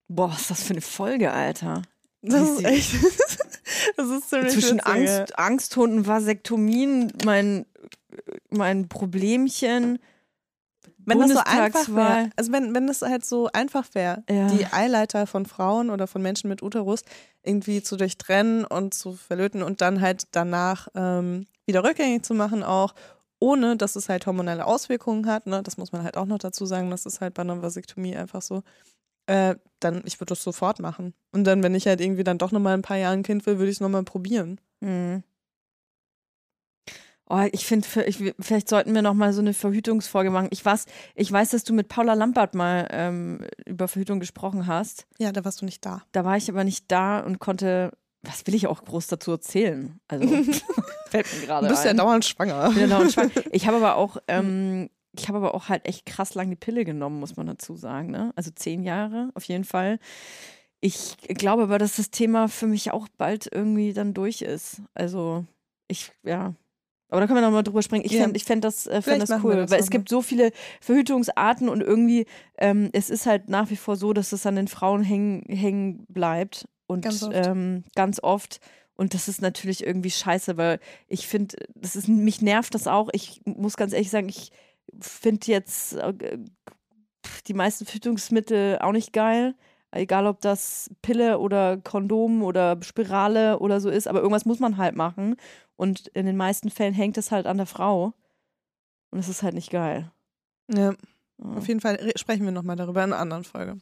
[0.08, 1.82] Boah, was ist das für eine Folge, Alter?
[2.22, 2.94] Das ist echt.
[3.96, 7.66] Das ist ziemlich Zwischen Angst, Angsthunden, Vasektomien, mein,
[8.48, 9.98] mein Problemchen.
[11.06, 14.48] Wenn das so einfach wäre, also wenn, wenn das halt so einfach wäre, Ja.
[14.48, 17.02] die Eileiter von Frauen oder von Menschen mit Uterus
[17.42, 22.62] irgendwie zu durchtrennen und zu verlöten und dann halt danach ähm, wieder rückgängig zu machen
[22.62, 22.94] auch,
[23.38, 25.62] ohne dass es halt hormonelle Auswirkungen hat, ne?
[25.62, 28.42] das muss man halt auch noch dazu sagen, das ist halt bei einer Vasektomie einfach
[28.42, 28.62] so,
[29.26, 31.12] äh, dann, ich würde das sofort machen.
[31.32, 33.58] Und dann, wenn ich halt irgendwie dann doch nochmal ein paar Jahre ein Kind will,
[33.58, 34.60] würde ich es nochmal probieren.
[34.80, 35.22] Mhm.
[37.28, 40.46] Oh, ich finde, ich, vielleicht sollten wir noch mal so eine Verhütungsfolge machen.
[40.52, 45.06] Ich weiß, ich weiß, dass du mit Paula Lampert mal ähm, über Verhütung gesprochen hast.
[45.18, 46.02] Ja, da warst du nicht da.
[46.12, 47.90] Da war ich aber nicht da und konnte,
[48.22, 49.98] was will ich auch groß dazu erzählen?
[50.06, 50.28] Also,
[51.10, 51.96] fällt mir gerade Du bist ja ein.
[51.96, 52.68] dauernd schwanger.
[52.68, 53.30] Ich bin ja dauernd schwanger.
[53.50, 56.84] Ich habe aber auch, ähm, ich habe aber auch halt echt krass lang die Pille
[56.84, 58.10] genommen, muss man dazu sagen.
[58.12, 58.32] Ne?
[58.36, 59.98] Also zehn Jahre auf jeden Fall.
[60.80, 64.82] Ich glaube aber, dass das Thema für mich auch bald irgendwie dann durch ist.
[64.94, 65.44] Also
[65.88, 66.54] ich, ja.
[67.16, 68.04] Aber da können wir nochmal drüber sprechen.
[68.04, 68.24] Ich Ja.
[68.24, 70.52] fände fänd das, äh, fänd das cool, das weil es gibt so viele
[70.82, 72.26] Verhütungsarten und irgendwie,
[72.58, 76.04] ähm, es ist halt nach wie vor so, dass es an den Frauen hängen, hängen
[76.10, 76.68] bleibt.
[76.86, 77.34] Und Ganz oft.
[77.34, 78.60] Ähm, ganz oft.
[78.96, 83.08] Und das ist natürlich irgendwie scheiße, weil ich finde, das ist, mich nervt das auch.
[83.12, 84.52] Ich muss ganz ehrlich sagen, ich
[85.00, 86.12] finde jetzt äh,
[87.46, 89.54] die meisten Verhütungsmittel auch nicht geil.
[89.98, 94.76] Egal, ob das Pille oder Kondom oder Spirale oder so ist, aber irgendwas muss man
[94.76, 95.36] halt machen.
[95.76, 98.12] Und in den meisten Fällen hängt es halt an der Frau.
[99.10, 100.10] Und es ist halt nicht geil.
[100.72, 100.94] Ja,
[101.54, 103.76] auf jeden Fall re- sprechen wir nochmal darüber in einer anderen Folge.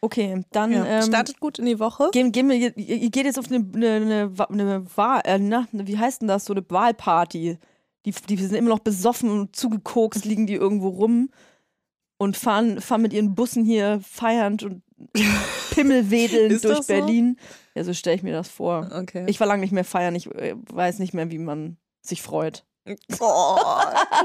[0.00, 0.84] Okay, dann Ja.
[0.84, 2.10] ähm, Startet gut in die Woche.
[2.12, 2.70] gehen, gehen wir, ihr,
[3.10, 6.52] geht jetzt auf eine, eine, eine, eine Wahl, äh, na, wie heißt denn das, so
[6.54, 7.58] eine Wahlparty.
[8.04, 11.30] Die, die sind immer noch besoffen und zugekokst, liegen die irgendwo rum
[12.18, 14.82] und fahren, fahren mit ihren Bussen hier feiernd und
[15.70, 16.86] pimmelwedelnd Ist durch so?
[16.86, 17.38] Berlin.
[17.74, 18.90] Ja, so stelle ich mir das vor.
[18.92, 19.24] Okay.
[19.28, 22.64] Ich war lange nicht mehr feiern, ich äh, weiß nicht mehr, wie man sich freut.
[23.18, 23.56] Oh,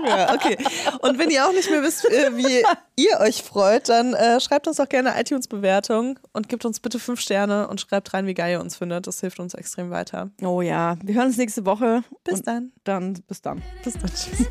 [0.06, 0.58] ja, okay.
[1.02, 2.62] Und wenn ihr auch nicht mehr wisst, äh, wie
[2.98, 7.22] ihr euch freut, dann äh, schreibt uns doch gerne iTunes-Bewertung und gebt uns bitte fünf
[7.22, 9.08] Sterne und schreibt rein, wie geil ihr uns findet.
[9.08, 10.32] Das hilft uns extrem weiter.
[10.44, 12.04] Oh ja, wir hören uns nächste Woche.
[12.26, 12.72] Bis und dann.
[12.84, 13.62] dann, bis dann.
[13.82, 14.10] Bis dann.
[14.10, 14.48] Tschüss.